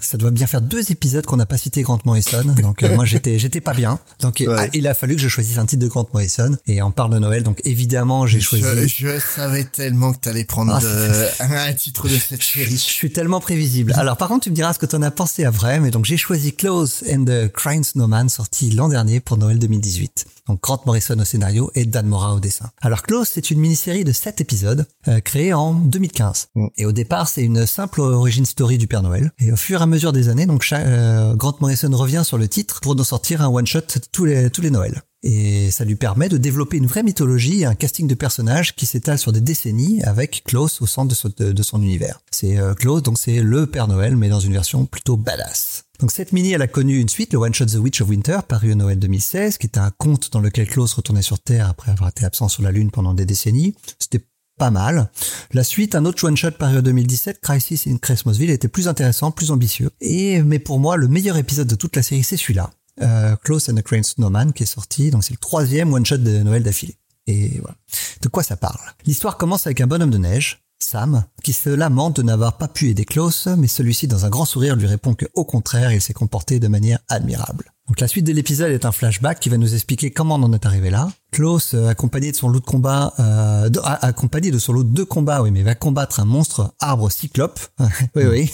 ça, 0.00 0.16
doit 0.16 0.30
bien 0.30 0.46
faire 0.46 0.62
deux 0.62 0.90
épisodes 0.90 1.26
qu'on 1.26 1.36
n'a 1.36 1.44
pas 1.44 1.58
cité 1.58 1.82
Grant 1.82 1.98
Morrison. 2.06 2.42
Donc 2.62 2.82
euh, 2.82 2.94
moi 2.94 3.04
j'étais 3.04 3.38
j'étais 3.38 3.60
pas 3.60 3.74
bien. 3.74 3.98
Donc 4.20 4.42
ah, 4.48 4.66
il 4.72 4.86
a 4.86 4.94
fallu 4.94 5.14
que 5.14 5.20
je 5.20 5.28
choisisse 5.28 5.58
un 5.58 5.66
titre 5.66 5.82
de 5.82 5.88
Grant 5.88 6.06
Morrison. 6.14 6.56
Et 6.66 6.80
on 6.80 6.90
parle 6.90 7.12
de 7.12 7.18
Noël. 7.18 7.42
Donc 7.42 7.60
évidemment 7.66 8.26
j'ai 8.26 8.40
choisi. 8.40 8.64
Je, 8.88 9.18
savais 9.18 9.64
tellement 9.64 10.14
que 10.14 10.20
t'allais 10.20 10.44
prendre 10.44 10.72
ah, 10.72 11.44
un 11.68 11.74
titre 11.74 12.08
de 12.08 12.16
cette 12.16 12.42
série. 12.42 12.70
Je 12.70 12.76
suis 12.76 13.12
tellement 13.12 13.40
prévisible. 13.40 13.92
Alors 13.94 14.16
par 14.16 14.28
contre 14.28 14.44
tu 14.44 14.50
me 14.50 14.54
diras 14.54 14.72
ce 14.72 14.78
que 14.78 14.86
t'en 14.86 15.02
as 15.02 15.10
pensé 15.10 15.44
après. 15.44 15.80
Mais 15.80 15.90
donc 15.90 16.06
j'ai 16.06 16.16
choisi 16.16 16.54
Close 16.54 17.04
and 17.12 17.26
the 17.26 17.52
Crying 17.52 17.84
Snowman 17.84 18.30
sorti 18.30 18.70
l'an 18.70 18.88
dernier 18.88 19.20
pour 19.20 19.36
Noël 19.36 19.58
2018. 19.58 20.24
Donc 20.48 20.62
Grant 20.62 20.80
Morrison 20.86 21.18
au 21.18 21.24
scénario 21.24 21.70
et 21.74 21.84
Dan 21.84 22.06
Mora 22.06 22.34
au 22.34 22.40
dessin. 22.40 22.70
Alors 22.80 23.02
Close 23.02 23.28
c'est 23.30 23.50
une 23.50 23.58
mini-série 23.58 24.04
de 24.04 24.12
7 24.12 24.45
épisode 24.46 24.86
euh, 25.08 25.18
créé 25.20 25.52
en 25.52 25.74
2015. 25.74 26.48
Mm. 26.54 26.66
Et 26.78 26.86
au 26.86 26.92
départ, 26.92 27.28
c'est 27.28 27.42
une 27.42 27.66
simple 27.66 28.00
origin 28.00 28.46
story 28.46 28.78
du 28.78 28.86
Père 28.86 29.02
Noël. 29.02 29.32
Et 29.40 29.52
au 29.52 29.56
fur 29.56 29.80
et 29.80 29.82
à 29.82 29.86
mesure 29.86 30.12
des 30.12 30.28
années, 30.28 30.46
donc 30.46 30.64
euh, 30.72 31.34
Grant 31.34 31.56
Morrison 31.60 31.90
revient 31.96 32.22
sur 32.24 32.38
le 32.38 32.46
titre 32.46 32.80
pour 32.80 32.94
nous 32.94 33.04
sortir 33.04 33.42
un 33.42 33.48
one 33.48 33.66
shot 33.66 33.80
tous 34.12 34.24
les 34.24 34.50
tous 34.50 34.62
les 34.62 34.70
Noëls. 34.70 35.02
Et 35.22 35.72
ça 35.72 35.84
lui 35.84 35.96
permet 35.96 36.28
de 36.28 36.36
développer 36.36 36.76
une 36.76 36.86
vraie 36.86 37.02
mythologie 37.02 37.64
un 37.64 37.74
casting 37.74 38.06
de 38.06 38.14
personnages 38.14 38.76
qui 38.76 38.86
s'étale 38.86 39.18
sur 39.18 39.32
des 39.32 39.40
décennies 39.40 40.00
avec 40.04 40.44
Klaus 40.44 40.80
au 40.80 40.86
centre 40.86 41.28
de, 41.42 41.62
son 41.64 41.82
univers. 41.82 42.20
C'est 42.30 42.58
euh, 42.58 42.74
Klaus, 42.74 43.02
donc 43.02 43.18
c'est 43.18 43.42
le 43.42 43.66
Père 43.66 43.88
Noël, 43.88 44.16
mais 44.16 44.28
dans 44.28 44.38
une 44.38 44.52
version 44.52 44.86
plutôt 44.86 45.16
badass. 45.16 45.82
Donc 45.98 46.12
cette 46.12 46.32
mini, 46.32 46.52
elle 46.52 46.62
a 46.62 46.68
connu 46.68 47.00
une 47.00 47.08
suite, 47.08 47.32
le 47.32 47.38
One 47.38 47.54
Shot 47.54 47.66
The 47.66 47.76
Witch 47.76 48.02
of 48.02 48.08
Winter, 48.08 48.38
paru 48.46 48.72
au 48.72 48.74
Noël 48.76 48.98
2016, 48.98 49.58
qui 49.58 49.66
était 49.66 49.80
un 49.80 49.90
conte 49.90 50.30
dans 50.30 50.40
lequel 50.40 50.68
Klaus 50.68 50.92
retournait 50.92 51.22
sur 51.22 51.40
Terre 51.40 51.68
après 51.68 51.90
avoir 51.90 52.10
été 52.10 52.24
absent 52.24 52.48
sur 52.48 52.62
la 52.62 52.70
Lune 52.70 52.90
pendant 52.90 53.14
des 53.14 53.24
décennies. 53.24 53.74
C'était 53.98 54.24
pas 54.56 54.70
mal. 54.70 55.10
La 55.52 55.64
suite, 55.64 55.94
un 55.94 56.04
autre 56.04 56.26
one-shot 56.26 56.52
paru 56.52 56.78
en 56.78 56.82
2017, 56.82 57.40
Crisis 57.40 57.86
in 57.86 57.98
Christmasville, 57.98 58.50
était 58.50 58.68
plus 58.68 58.88
intéressant, 58.88 59.30
plus 59.30 59.50
ambitieux. 59.50 59.90
Et 60.00 60.42
mais 60.42 60.58
pour 60.58 60.78
moi, 60.78 60.96
le 60.96 61.08
meilleur 61.08 61.36
épisode 61.36 61.66
de 61.66 61.74
toute 61.74 61.96
la 61.96 62.02
série, 62.02 62.24
c'est 62.24 62.36
celui-là, 62.36 62.70
euh, 63.02 63.36
Close 63.36 63.68
and 63.68 63.74
the 63.74 63.82
Crane 63.82 64.04
Snowman, 64.04 64.52
qui 64.52 64.62
est 64.62 64.66
sorti. 64.66 65.10
Donc 65.10 65.24
c'est 65.24 65.34
le 65.34 65.38
troisième 65.38 65.92
one-shot 65.92 66.18
de 66.18 66.38
Noël 66.38 66.62
d'affilée. 66.62 66.96
Et 67.26 67.58
voilà. 67.60 67.76
De 68.22 68.28
quoi 68.28 68.42
ça 68.42 68.56
parle? 68.56 68.80
L'histoire 69.04 69.36
commence 69.36 69.66
avec 69.66 69.80
un 69.80 69.86
bonhomme 69.86 70.10
de 70.10 70.18
neige, 70.18 70.62
Sam, 70.78 71.24
qui 71.42 71.52
se 71.52 71.70
lamente 71.70 72.16
de 72.16 72.22
n'avoir 72.22 72.58
pas 72.58 72.68
pu 72.68 72.90
aider 72.90 73.04
Klaus, 73.04 73.48
mais 73.58 73.66
celui-ci, 73.66 74.06
dans 74.06 74.26
un 74.26 74.28
grand 74.28 74.44
sourire, 74.44 74.76
lui 74.76 74.86
répond 74.86 75.14
que, 75.14 75.26
au 75.34 75.44
contraire, 75.44 75.92
il 75.92 76.00
s'est 76.00 76.12
comporté 76.12 76.60
de 76.60 76.68
manière 76.68 76.98
admirable. 77.08 77.72
Donc 77.88 78.00
la 78.00 78.08
suite 78.08 78.26
de 78.26 78.32
l'épisode 78.32 78.72
est 78.72 78.84
un 78.84 78.92
flashback 78.92 79.40
qui 79.40 79.48
va 79.48 79.56
nous 79.56 79.74
expliquer 79.74 80.10
comment 80.10 80.34
on 80.34 80.42
en 80.42 80.52
est 80.52 80.66
arrivé 80.66 80.90
là. 80.90 81.08
Klaus, 81.36 81.74
euh, 81.74 81.88
accompagné 81.88 82.32
de 82.32 82.36
son 82.36 82.48
lot 82.48 82.60
de 82.60 82.64
combat, 82.64 83.12
euh, 83.20 83.68
accompagné 83.84 84.50
de 84.50 84.58
son 84.58 84.72
lot 84.72 84.84
de 84.84 85.02
combat, 85.02 85.42
oui, 85.42 85.50
mais 85.50 85.62
va 85.62 85.74
combattre 85.74 86.18
un 86.18 86.24
monstre 86.24 86.72
arbre 86.80 87.10
cyclope. 87.10 87.60
oui, 88.16 88.24
oui. 88.24 88.52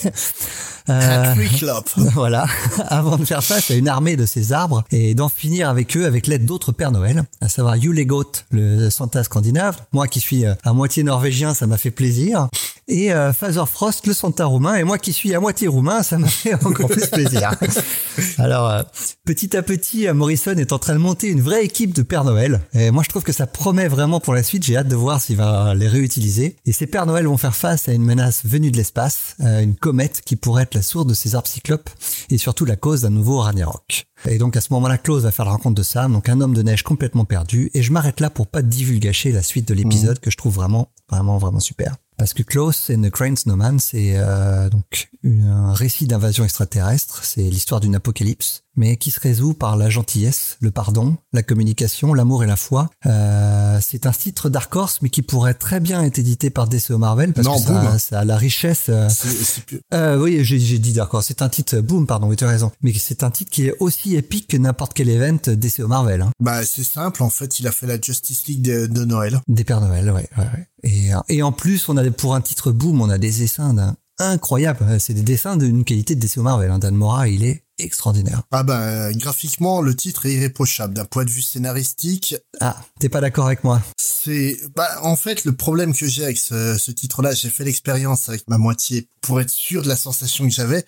Euh, 0.89 1.35
cyclope. 1.37 1.89
voilà. 2.15 2.47
Avant 2.89 3.17
de 3.19 3.25
faire 3.25 3.45
face 3.45 3.71
à 3.71 3.75
une 3.75 3.87
armée 3.87 4.17
de 4.17 4.27
ces 4.27 4.53
arbres 4.53 4.83
et 4.91 5.15
d'en 5.15 5.29
finir 5.29 5.69
avec 5.69 5.97
eux 5.97 6.07
avec 6.07 6.27
l'aide 6.27 6.45
d'autres 6.45 6.73
Pères 6.73 6.91
Noël, 6.91 7.23
à 7.41 7.49
savoir 7.49 7.77
Yulegot, 7.77 8.33
le 8.51 8.91
Santa 8.91 9.23
scandinave. 9.23 9.81
Moi 9.93 10.09
qui 10.09 10.19
suis 10.19 10.45
euh, 10.45 10.55
à 10.65 10.73
moitié 10.73 11.05
norvégien, 11.05 11.55
ça 11.55 11.69
m'a 11.69 11.79
fait 11.79 11.93
plaisir. 11.93 12.49
Et 12.89 13.13
euh, 13.13 13.33
Frost, 13.33 14.07
le 14.07 14.13
Santa 14.13 14.45
roumain. 14.47 14.75
Et 14.75 14.85
moi 14.85 14.99
qui 14.99 15.13
suis 15.13 15.35
à 15.35 15.41
moitié 15.41 15.69
roumain, 15.69 16.03
ça 16.03 16.19
m'a 16.19 16.29
fait 16.29 16.55
encore 16.65 16.89
plus 16.89 17.07
plaisir. 17.07 17.53
Alors, 18.39 18.69
euh, 18.69 18.83
petit 19.25 19.57
à 19.57 19.63
petit, 19.63 20.09
Morrison 20.09 20.57
est 20.57 20.73
en 20.73 20.79
train 20.79 20.95
de 20.95 20.99
monter 20.99 21.29
une 21.29 21.41
vraie 21.41 21.65
équipe 21.65 21.95
de 21.95 22.03
Père 22.03 22.25
Noël. 22.25 22.61
Et 22.75 22.91
moi, 22.91 23.03
je 23.03 23.09
trouve 23.09 23.23
que 23.23 23.33
ça 23.33 23.47
promet 23.47 23.89
vraiment 23.89 24.21
pour 24.21 24.35
la 24.35 24.43
suite. 24.43 24.65
J'ai 24.65 24.77
hâte 24.77 24.89
de 24.89 24.97
voir 24.97 25.21
s'il 25.21 25.37
va 25.37 25.75
les 25.75 25.89
réutiliser. 25.89 26.57
Et 26.67 26.73
ces 26.73 26.87
Pères 26.87 27.07
Noël 27.07 27.27
vont 27.27 27.37
faire 27.37 27.55
face 27.55 27.89
à 27.89 27.93
une 27.93 28.05
menace 28.05 28.43
venue 28.45 28.71
de 28.71 28.77
l'espace, 28.77 29.37
euh, 29.41 29.61
une 29.61 29.77
comète 29.77 30.23
qui 30.25 30.37
pourrait 30.37 30.65
être 30.65 30.75
la 30.75 30.83
source 30.83 31.07
de 31.07 31.15
ces 31.15 31.35
arbres 31.35 31.49
cyclopes 31.49 31.91
et 32.31 32.39
surtout 32.39 32.65
la 32.65 32.77
cause 32.77 33.03
d'un 33.03 33.11
nouveau 33.11 33.39
Ragnarok. 33.41 34.07
Et 34.29 34.39
donc 34.39 34.57
à 34.57 34.61
ce 34.61 34.73
moment-là, 34.73 34.99
Klaus 34.99 35.23
va 35.23 35.33
faire 35.33 35.47
la 35.47 35.53
rencontre 35.53 35.75
de 35.75 35.83
Sam, 35.83 36.13
donc 36.13 36.29
un 36.29 36.41
homme 36.41 36.55
de 36.55 36.63
neige 36.63 36.83
complètement 36.83 37.25
perdu. 37.25 37.71
Et 37.75 37.83
je 37.83 37.93
m'arrête 37.93 38.21
là 38.21 38.31
pour 38.31 38.47
pas 38.47 38.63
divulgacher 38.63 39.33
la 39.33 39.43
suite 39.43 39.67
de 39.67 39.75
l'épisode 39.75 40.19
mmh. 40.19 40.21
que 40.21 40.31
je 40.31 40.37
trouve 40.37 40.55
vraiment, 40.55 40.91
vraiment, 41.09 41.39
vraiment 41.39 41.61
super. 41.61 41.97
Parce 42.23 42.35
que 42.35 42.45
Klaus 42.45 42.89
and 42.89 43.03
the 43.03 43.11
Crane 43.11 43.37
Snowman, 43.37 43.81
c'est 43.81 44.13
euh, 44.15 44.69
donc 44.69 45.11
un 45.25 45.73
récit 45.73 46.07
d'invasion 46.07 46.45
extraterrestre, 46.45 47.25
c'est 47.25 47.43
l'histoire 47.43 47.81
d'une 47.81 47.97
apocalypse, 47.97 48.63
mais 48.77 48.97
qui 48.97 49.11
se 49.11 49.19
résout 49.19 49.55
par 49.55 49.77
la 49.77 49.91
gentillesse, 49.91 50.57
le 50.61 50.71
pardon, 50.71 51.17
la 51.33 51.43
communication, 51.43 52.15
l'amour 52.15 52.45
et 52.45 52.47
la 52.47 52.55
foi. 52.55 52.91
Euh, 53.07 53.79
c'est 53.83 54.07
un 54.07 54.13
titre 54.13 54.51
Dark 54.51 54.75
Horse, 54.75 55.01
mais 55.03 55.11
qui 55.11 55.23
pourrait 55.23 55.55
très 55.55 55.81
bien 55.81 56.05
être 56.05 56.21
édité 56.21 56.49
par 56.49 56.69
DCO 56.69 56.97
Marvel, 56.97 57.33
parce 57.33 57.49
que 57.49 57.61
ça, 57.61 57.99
ça, 57.99 58.21
a 58.21 58.25
la 58.25 58.37
richesse... 58.37 58.89
Euh, 58.89 60.17
oui, 60.17 60.45
j'ai 60.45 60.79
dit 60.79 60.93
Dark 60.93 61.13
Horse, 61.13 61.27
c'est 61.27 61.43
un 61.43 61.49
titre... 61.49 61.81
Boom, 61.81 62.07
pardon, 62.07 62.29
oui, 62.29 62.37
tu 62.37 62.45
as 62.45 62.49
raison. 62.49 62.71
Mais 62.83 62.93
c'est 62.97 63.25
un 63.25 63.33
titre 63.33 63.51
qui 63.51 63.67
est 63.67 63.75
aussi 63.81 64.15
épique 64.15 64.47
que 64.47 64.57
n'importe 64.57 64.95
quel 64.95 65.09
event 65.09 65.39
DCO 65.45 65.89
Marvel. 65.89 66.23
Hein. 66.23 66.31
Bah 66.39 66.65
c'est 66.65 66.85
simple, 66.85 67.25
en 67.25 67.31
fait, 67.31 67.59
il 67.59 67.67
a 67.67 67.73
fait 67.73 67.89
la 67.89 68.01
Justice 68.01 68.47
League 68.47 68.63
de, 68.63 68.87
de 68.87 69.05
Noël. 69.05 69.41
Des 69.49 69.65
Pères 69.65 69.81
Noël, 69.81 70.07
ouais, 70.07 70.29
ouais, 70.39 70.45
ouais. 70.45 70.67
Et, 70.83 71.11
et 71.29 71.43
en 71.43 71.53
plus, 71.53 71.89
on 71.89 71.97
a 71.97 72.11
pour 72.11 72.35
un 72.35 72.41
titre 72.41 72.73
boom, 72.73 73.01
on 73.01 73.11
a 73.11 73.19
des 73.19 73.31
dessins 73.31 73.75
d'un 73.75 73.97
incroyable. 74.19 75.01
C'est 75.01 75.15
des 75.15 75.23
dessins 75.23 75.57
d'une 75.57 75.85
qualité 75.85 76.15
de 76.15 76.21
dessin 76.21 76.43
Marvel. 76.43 76.71
Hein. 76.71 76.79
Dan 76.79 76.95
Mora, 76.95 77.29
il 77.29 77.45
est 77.45 77.65
extraordinaire. 77.79 78.43
Ah 78.51 78.63
bah 78.63 79.13
graphiquement, 79.15 79.81
le 79.81 79.95
titre 79.95 80.27
est 80.27 80.35
irréprochable. 80.35 80.95
D'un 80.95 81.05
point 81.05 81.25
de 81.25 81.31
vue 81.31 81.43
scénaristique. 81.43 82.37
Ah, 82.61 82.81
t'es 83.01 83.09
pas 83.09 83.21
d'accord 83.21 83.47
avec 83.47 83.65
moi 83.65 83.83
C'est 83.97 84.59
bah 84.77 84.89
en 85.03 85.17
fait 85.17 85.45
le 85.45 85.53
problème 85.53 85.95
que 85.95 86.07
j'ai 86.07 86.25
avec 86.25 86.39
ce, 86.39 86.77
ce 86.79 86.91
titre-là, 86.91 87.33
j'ai 87.33 87.51
fait 87.51 87.65
l'expérience 87.65 88.29
avec 88.29 88.49
ma 88.49 88.59
moitié 88.59 89.09
pour 89.21 89.41
être 89.41 89.51
sûr 89.51 89.83
de 89.83 89.89
la 89.89 89.97
sensation 89.97 90.45
que 90.45 90.55
j'avais 90.55 90.85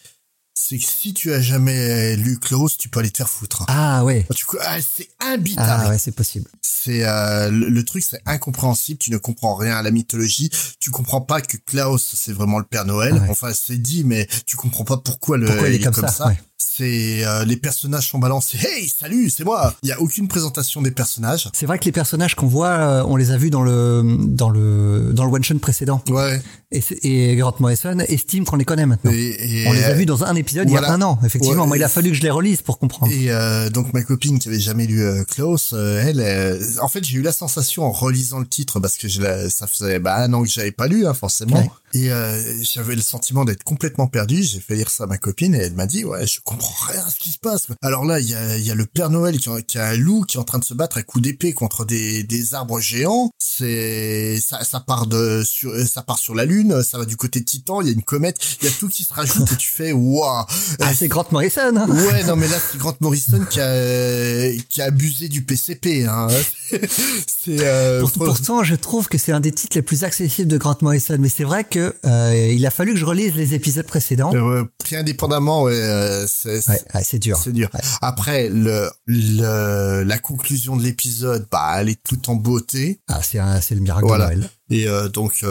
c'est 0.55 0.79
que 0.79 0.87
si 0.87 1.13
tu 1.13 1.33
as 1.33 1.41
jamais 1.41 2.15
lu 2.17 2.39
Close, 2.39 2.77
tu 2.77 2.89
peux 2.89 3.01
aller 3.01 3.11
te 3.11 3.19
faire 3.19 3.29
foutre. 3.29 3.65
Ah 3.69 4.05
ouais. 4.05 4.25
Du 4.35 4.45
coup, 4.45 4.57
ah, 4.61 4.79
c'est 4.81 5.09
imbitable. 5.21 5.83
Ah 5.87 5.89
ouais, 5.91 5.99
c'est 5.99 6.15
possible. 6.15 6.49
C'est 6.63 7.05
euh, 7.05 7.51
le, 7.51 7.85
truc, 7.85 8.05
c'est 8.05 8.23
incompréhensible. 8.25 8.99
Tu 8.99 9.11
ne 9.11 9.17
comprends 9.17 9.57
rien 9.57 9.77
à 9.77 9.83
la 9.83 9.91
mythologie. 9.91 10.51
Tu 10.79 10.91
comprends 10.91 11.21
pas 11.21 11.41
que 11.41 11.57
Klaus 11.57 12.15
c'est 12.15 12.33
vraiment 12.33 12.59
le 12.59 12.65
Père 12.65 12.85
Noël. 12.85 13.21
Enfin, 13.29 13.53
c'est 13.53 13.79
dit, 13.79 14.05
mais 14.05 14.29
tu 14.47 14.57
comprends 14.57 14.85
pas 14.85 14.97
pourquoi 14.97 15.39
le 15.39 15.47
pourquoi 15.47 15.69
il 15.69 15.75
est, 15.75 15.85
comme, 15.85 16.09
ça. 16.09 16.33
C'est 16.77 17.25
euh, 17.25 17.45
les 17.45 17.57
personnages 17.57 18.09
sont 18.09 18.19
balancés. 18.19 18.59
Hey, 18.61 18.89
salut, 18.89 19.31
c'est 19.31 19.45
moi. 19.45 19.75
Il 19.83 19.89
y 19.89 19.93
a 19.93 20.01
aucune 20.01 20.29
présentation 20.29 20.83
des 20.83 20.91
personnages. 20.91 21.49
C'est 21.53 21.67
vrai 21.67 21.79
que 21.79 21.85
les 21.85 21.93
personnages 21.93 22.35
qu'on 22.35 22.47
voit, 22.47 22.69
euh, 22.69 23.05
on 23.07 23.17
les 23.17 23.31
a 23.31 23.37
vus 23.37 23.51
dans 23.51 23.63
le 23.63 24.03
dans 24.21 24.51
le 24.51 25.11
dans 25.13 25.25
le 25.25 25.31
one 25.33 25.45
shot 25.45 25.59
précédent. 25.59 26.03
Ouais. 26.09 26.41
Et, 26.73 26.83
et 27.03 27.37
Grant 27.37 27.55
Morrison 27.61 27.99
estime 28.01 28.45
qu'on 28.45 28.57
les 28.57 28.65
connaît 28.65 28.87
maintenant. 28.87 29.13
Et, 29.13 29.63
et, 29.63 29.69
on 29.69 29.73
les 29.73 29.85
a 29.85 29.93
vus 29.93 30.07
dans 30.07 30.25
un 30.25 30.35
épisode 30.35 30.69
il 30.69 30.75
y 30.75 30.77
a 30.77 30.91
un 30.91 31.03
an, 31.03 31.21
effectivement. 31.25 31.63
Ouais, 31.63 31.69
Moi, 31.69 31.77
il 31.77 31.85
a 31.85 31.89
fallu 31.89 32.11
que 32.11 32.17
je 32.17 32.23
les 32.23 32.31
relise 32.31 32.63
pour 32.63 32.79
comprendre. 32.79 33.13
Et 33.13 33.31
euh, 33.31 33.71
donc 33.71 33.93
ma 33.93 34.03
copine 34.03 34.39
qui 34.41 34.49
avait 34.49 34.59
jamais 34.59 34.87
lu 34.87 35.01
euh, 35.03 35.23
Klaus, 35.25 35.73
euh, 35.73 36.03
elle, 36.05 36.21
euh, 36.21 36.59
en 36.81 36.89
fait 36.89 37.05
j'ai 37.05 37.19
eu 37.19 37.23
la 37.23 37.33
sensation 37.33 37.85
en 37.85 37.93
relisant 37.93 38.41
le 38.41 38.47
titre 38.47 38.81
parce 38.81 38.97
que 38.97 39.07
je 39.09 39.21
la- 39.23 39.49
ça 39.51 39.67
faisait 39.69 40.01
bah, 40.01 40.17
un 40.19 40.33
an 40.33 40.43
que 40.43 40.49
j'avais 40.49 40.73
pas 40.73 40.89
lu 40.89 41.07
hein, 41.07 41.15
forcément, 41.15 41.57
Ouais. 41.59 41.71
Et 41.95 42.11
euh, 42.13 42.63
j'avais 42.63 42.95
le 42.95 43.01
sentiment 43.03 43.45
d'être 43.45 43.65
complètement 43.65 44.07
perdu. 44.07 44.43
J'ai 44.43 44.61
fait 44.61 44.75
lire 44.75 44.91
ça 44.91 45.05
à 45.05 45.07
ma 45.07 45.17
copine 45.19 45.55
et 45.55 45.59
elle 45.59 45.75
m'a 45.75 45.87
dit 45.87 46.05
ouais 46.05 46.27
je 46.27 46.41
comprends 46.45 46.75
rien 46.93 47.03
à 47.07 47.11
ce 47.11 47.17
qui 47.17 47.31
se 47.31 47.39
passe. 47.39 47.69
Alors 47.83 48.05
là 48.05 48.21
il 48.21 48.29
y 48.29 48.35
a, 48.35 48.57
il 48.59 48.67
y 48.67 48.71
a 48.71 48.75
le 48.75 48.85
Père 48.87 49.11
Noël 49.11 49.39
qui, 49.39 49.49
a- 49.49 49.63
qui 49.63 49.79
a 49.79 49.87
un 49.89 49.97
loup 49.97 50.25
qui 50.25 50.37
est 50.37 50.41
en 50.41 50.45
train 50.45 50.59
de 50.59 50.65
se 50.65 50.75
battre 50.75 50.99
à 50.99 51.03
coups 51.03 51.23
d'épée 51.23 51.53
contre 51.55 51.85
des, 51.85 52.23
des 52.25 52.55
arbres 52.55 52.81
géants. 52.81 53.31
C'est 53.39 54.39
ça, 54.41 54.65
ça 54.65 54.81
part 54.81 55.07
de 55.07 55.43
sur 55.45 55.73
ça 55.87 56.03
part 56.03 56.19
sur 56.19 56.35
la 56.35 56.45
lune, 56.45 56.83
ça 56.83 56.99
va 56.99 57.05
du 57.05 57.17
côté 57.17 57.41
de 57.41 57.45
Titan. 57.45 57.81
Il 57.81 57.87
y 57.87 57.91
a 57.91 57.93
une 57.93 58.03
comète, 58.03 58.37
il 58.61 58.65
y 58.67 58.69
a 58.69 58.73
tout 58.73 58.89
qui 58.89 59.05
se 59.05 59.13
rajoute 59.15 59.51
et 59.53 59.57
tu 59.57 59.71
fais 59.71 59.93
waouh. 59.93 60.45
Ah, 60.81 60.95
c'est 60.95 61.09
Grant 61.09 61.27
Morrison. 61.31 61.77
Hein 61.77 61.87
Ouais, 61.89 62.25
non, 62.25 62.35
mais 62.37 62.49
là, 62.49 62.57
c'est 62.59 62.79
Grant 62.79 62.97
Morrison 63.01 63.45
qui 63.49 63.61
a, 63.61 64.53
qui 64.69 64.83
a 64.83 64.87
abusé 64.87 65.29
du 65.29 65.43
PCP, 65.45 66.07
hein. 66.07 66.27
c'est, 66.71 67.61
euh, 67.61 68.01
Pour- 68.01 68.13
pourtant, 68.13 68.63
je 68.65 68.75
trouve 68.75 69.09
que 69.09 69.19
c'est 69.19 69.33
un 69.33 69.41
des 69.41 69.53
titres 69.53 69.77
les 69.77 69.83
plus 69.83 70.05
accessibles 70.05 70.49
de 70.49 70.59
Grant 70.59 70.77
Morrison. 70.81 71.17
Mais 71.19 71.29
c'est 71.29 71.45
vrai 71.45 71.65
que 71.65 71.84
euh, 72.05 72.49
il 72.53 72.65
a 72.67 72.71
fallu 72.71 72.93
que 72.95 72.99
je 72.99 73.05
relise 73.05 73.35
les 73.35 73.55
épisodes 73.55 73.87
précédents. 73.87 74.33
euh, 74.35 74.65
pris 74.79 74.97
indépendamment, 74.97 75.63
ouais, 75.65 75.73
euh, 75.75 76.27
c'est, 76.27 76.67
Ouais, 76.69 76.81
ouais, 76.95 77.19
dur. 77.19 77.37
c'est 77.43 77.53
dur. 77.53 77.69
Ouais. 77.75 77.81
Après, 78.03 78.49
le, 78.49 78.91
le, 79.07 80.03
la 80.03 80.19
conclusion 80.19 80.77
de 80.77 80.83
l'épisode, 80.83 81.47
bah, 81.51 81.75
elle 81.79 81.89
est 81.89 82.03
toute 82.03 82.29
en 82.29 82.35
beauté. 82.37 83.01
Ah, 83.09 83.21
c'est 83.23 83.75
le 83.75 83.81
miracle 83.81 84.07
Voilà. 84.07 84.31
de 84.31 84.35
Noël. 84.37 84.51
Et 84.71 84.89
euh, 84.89 85.09
donc, 85.09 85.43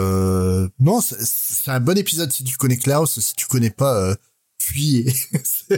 non, 0.80 1.00
c'est, 1.00 1.70
un 1.70 1.80
bon 1.80 1.96
épisode 1.98 2.32
si 2.32 2.44
tu 2.44 2.56
connais 2.56 2.76
Klaus. 2.76 3.18
Si 3.20 3.34
tu 3.34 3.46
connais 3.46 3.70
pas, 3.70 4.14
fuyez. 4.58 5.12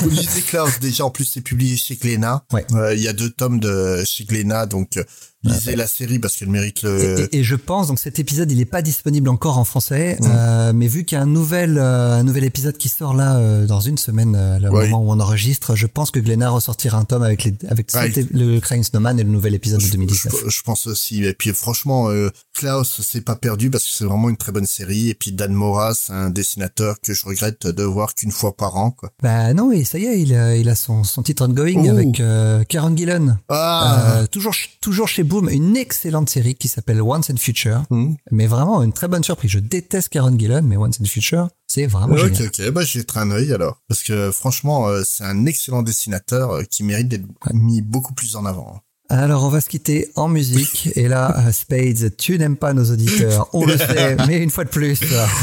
Vous 0.00 0.08
lisez 0.10 0.42
Klaus. 0.42 0.78
Déjà, 0.80 1.04
en 1.04 1.10
plus, 1.10 1.24
c'est 1.24 1.40
publié 1.40 1.76
chez 1.76 1.96
Glénat. 1.96 2.44
Ouais. 2.52 2.64
Euh, 2.72 2.94
Il 2.94 3.00
y 3.00 3.08
a 3.08 3.12
deux 3.12 3.30
tomes 3.30 3.60
de 3.60 4.02
chez 4.04 4.24
Glénat, 4.24 4.66
donc 4.66 4.98
lisez 5.42 5.76
la 5.76 5.86
série 5.86 6.18
parce 6.18 6.36
qu'elle 6.36 6.48
mérite 6.50 6.82
le. 6.82 7.20
Et, 7.20 7.22
et- 7.22 7.38
et 7.40 7.44
je 7.44 7.56
pense 7.56 7.88
donc 7.88 7.98
cet 7.98 8.18
épisode 8.18 8.50
il 8.52 8.58
n'est 8.58 8.64
pas 8.64 8.82
disponible 8.82 9.28
encore 9.28 9.58
en 9.58 9.64
français, 9.64 10.16
Mm. 10.20 10.24
euh, 10.26 10.72
mais 10.74 10.86
vu 10.86 11.04
qu'il 11.04 11.16
y 11.16 11.18
a 11.18 11.22
un 11.22 11.26
nouvel 11.26 11.78
euh, 11.78 12.12
un 12.18 12.22
nouvel 12.22 12.44
épisode 12.44 12.76
qui 12.76 12.88
sort 12.88 13.14
là 13.14 13.36
euh, 13.36 13.66
dans 13.66 13.80
une 13.80 13.98
semaine, 13.98 14.32
le 14.60 14.70
moment 14.70 15.02
où 15.02 15.10
on 15.10 15.20
enregistre, 15.20 15.74
je 15.76 15.86
pense 15.86 16.10
que 16.10 16.20
Glenna 16.20 16.50
ressortira 16.50 16.98
un 16.98 17.04
tome 17.04 17.22
avec 17.22 17.44
les 17.44 17.54
avec 17.68 17.88
Ouais. 17.94 18.10
cet- 18.12 18.30
le 18.32 18.60
Crying 18.60 18.82
Snowman 18.84 19.18
et 19.18 19.24
le 19.24 19.30
nouvel 19.30 19.54
épisode 19.54 19.80
de 19.80 19.86
Je, 19.86 19.92
2019. 19.92 20.34
je- 20.44 20.50
je 20.50 20.62
pense 20.62 20.86
aussi. 20.86 21.24
Et 21.24 21.32
puis 21.34 21.52
franchement, 21.52 22.08
Klaus, 22.54 23.00
c'est 23.02 23.22
pas 23.24 23.36
perdu 23.36 23.70
parce 23.70 23.84
que 23.84 23.90
c'est 23.92 24.04
vraiment 24.04 24.28
une 24.28 24.36
très 24.36 24.52
bonne 24.52 24.66
série. 24.66 25.08
Et 25.08 25.14
puis 25.14 25.32
Dan 25.32 25.52
Mora, 25.52 25.94
c'est 25.94 26.12
un 26.12 26.30
dessinateur 26.30 27.00
que 27.00 27.14
je 27.14 27.24
regrette 27.24 27.66
de 27.66 27.82
voir 27.82 28.14
qu'une 28.14 28.30
fois 28.32 28.56
par 28.56 28.76
an. 28.76 28.90
Quoi. 28.90 29.10
Bah 29.22 29.54
non, 29.54 29.72
et 29.72 29.84
ça 29.84 29.98
y 29.98 30.04
est, 30.04 30.20
il 30.20 30.34
a, 30.34 30.56
il 30.56 30.68
a 30.68 30.74
son, 30.74 31.04
son 31.04 31.22
titre 31.22 31.46
ongoing 31.48 31.84
Oh. 31.86 31.88
avec 31.88 32.68
Karen 32.68 32.96
Gillan. 32.96 33.38
Ah. 33.48 34.24
Toujours 34.30 34.54
toujours 34.80 35.08
chez 35.08 35.22
Boom, 35.30 35.48
une 35.48 35.76
excellente 35.76 36.28
série 36.28 36.56
qui 36.56 36.66
s'appelle 36.66 37.00
Once 37.00 37.30
and 37.30 37.36
Future, 37.36 37.84
Hmm. 37.88 38.14
mais 38.32 38.48
vraiment 38.48 38.82
une 38.82 38.92
très 38.92 39.06
bonne 39.06 39.22
surprise. 39.22 39.52
Je 39.52 39.60
déteste 39.60 40.08
Karen 40.08 40.36
Gillan, 40.38 40.62
mais 40.62 40.76
Once 40.76 41.00
and 41.00 41.04
Future, 41.04 41.48
c'est 41.68 41.86
vraiment 41.86 42.14
ok, 42.16 42.34
génial. 42.34 42.48
ok. 42.48 42.70
Bah, 42.72 42.82
j'ai 42.82 43.04
un 43.14 43.30
œil 43.30 43.52
alors. 43.52 43.80
Parce 43.86 44.02
que 44.02 44.32
franchement, 44.32 44.88
euh, 44.88 45.02
c'est 45.04 45.22
un 45.22 45.46
excellent 45.46 45.82
dessinateur 45.82 46.50
euh, 46.50 46.62
qui 46.64 46.82
mérite 46.82 47.06
d'être 47.06 47.24
mis 47.54 47.80
beaucoup 47.80 48.12
plus 48.12 48.34
en 48.34 48.44
avant. 48.44 48.80
Alors 49.12 49.42
on 49.42 49.48
va 49.48 49.60
se 49.60 49.68
quitter 49.68 50.08
en 50.14 50.28
musique 50.28 50.90
et 50.94 51.08
là 51.08 51.34
euh, 51.44 51.50
Spades, 51.50 52.16
tu 52.16 52.38
n'aimes 52.38 52.56
pas 52.56 52.72
nos 52.74 52.92
auditeurs, 52.92 53.48
on 53.52 53.66
le 53.66 53.76
sait, 53.76 54.16
mais 54.28 54.38
une 54.38 54.50
fois 54.50 54.62
de 54.62 54.68
plus, 54.68 55.00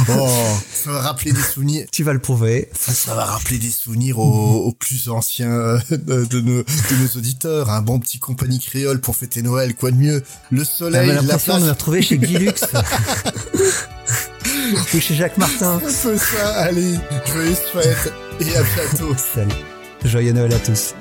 Oh, 0.10 0.30
ça 0.72 0.92
va 0.94 1.02
rappeler 1.02 1.34
des 1.34 1.42
souvenirs. 1.42 1.86
tu 1.92 2.06
vas 2.06 2.14
le 2.14 2.20
prouver. 2.20 2.70
Ça, 2.80 2.94
ça 2.94 3.14
va 3.14 3.26
rappeler 3.26 3.58
des 3.58 3.70
souvenirs 3.70 4.20
aux, 4.20 4.64
aux 4.68 4.72
plus 4.72 5.10
anciens 5.10 5.52
euh, 5.52 5.80
de, 5.92 6.24
de 6.24 6.40
nos, 6.40 6.64
de 6.64 6.96
nos 7.04 7.10
auditeurs. 7.18 7.70
Un 7.70 7.82
bon 7.82 8.00
petit 8.00 8.20
compagnie 8.20 8.60
créole 8.60 9.02
pour 9.02 9.18
fêter 9.18 9.42
Noël, 9.42 9.76
quoi 9.76 9.92
de 9.92 9.98
mieux? 9.98 10.24
Le 10.50 10.64
soleil, 10.64 11.02
J'avais 11.08 11.16
la 11.16 11.22
l'impression 11.24 11.56
de 11.56 11.58
plage. 11.58 11.68
me 11.68 11.72
retrouver 11.74 12.02
chez 12.02 12.18
Guy 12.20 12.38
Lux 12.38 12.62
ou 14.94 15.00
chez 15.02 15.14
Jacques 15.16 15.38
Martin. 15.38 15.74
Un 15.76 15.80
peu 15.80 15.92
ça, 16.18 16.54
allez, 16.56 16.94
joyeuses 17.34 17.58
fêtes 17.74 18.14
et 18.40 18.56
à 18.56 18.64
bientôt. 18.64 19.14
Salut, 19.36 19.52
joyeux 20.06 20.32
Noël 20.32 20.54
à 20.54 20.60
tous. 20.60 20.94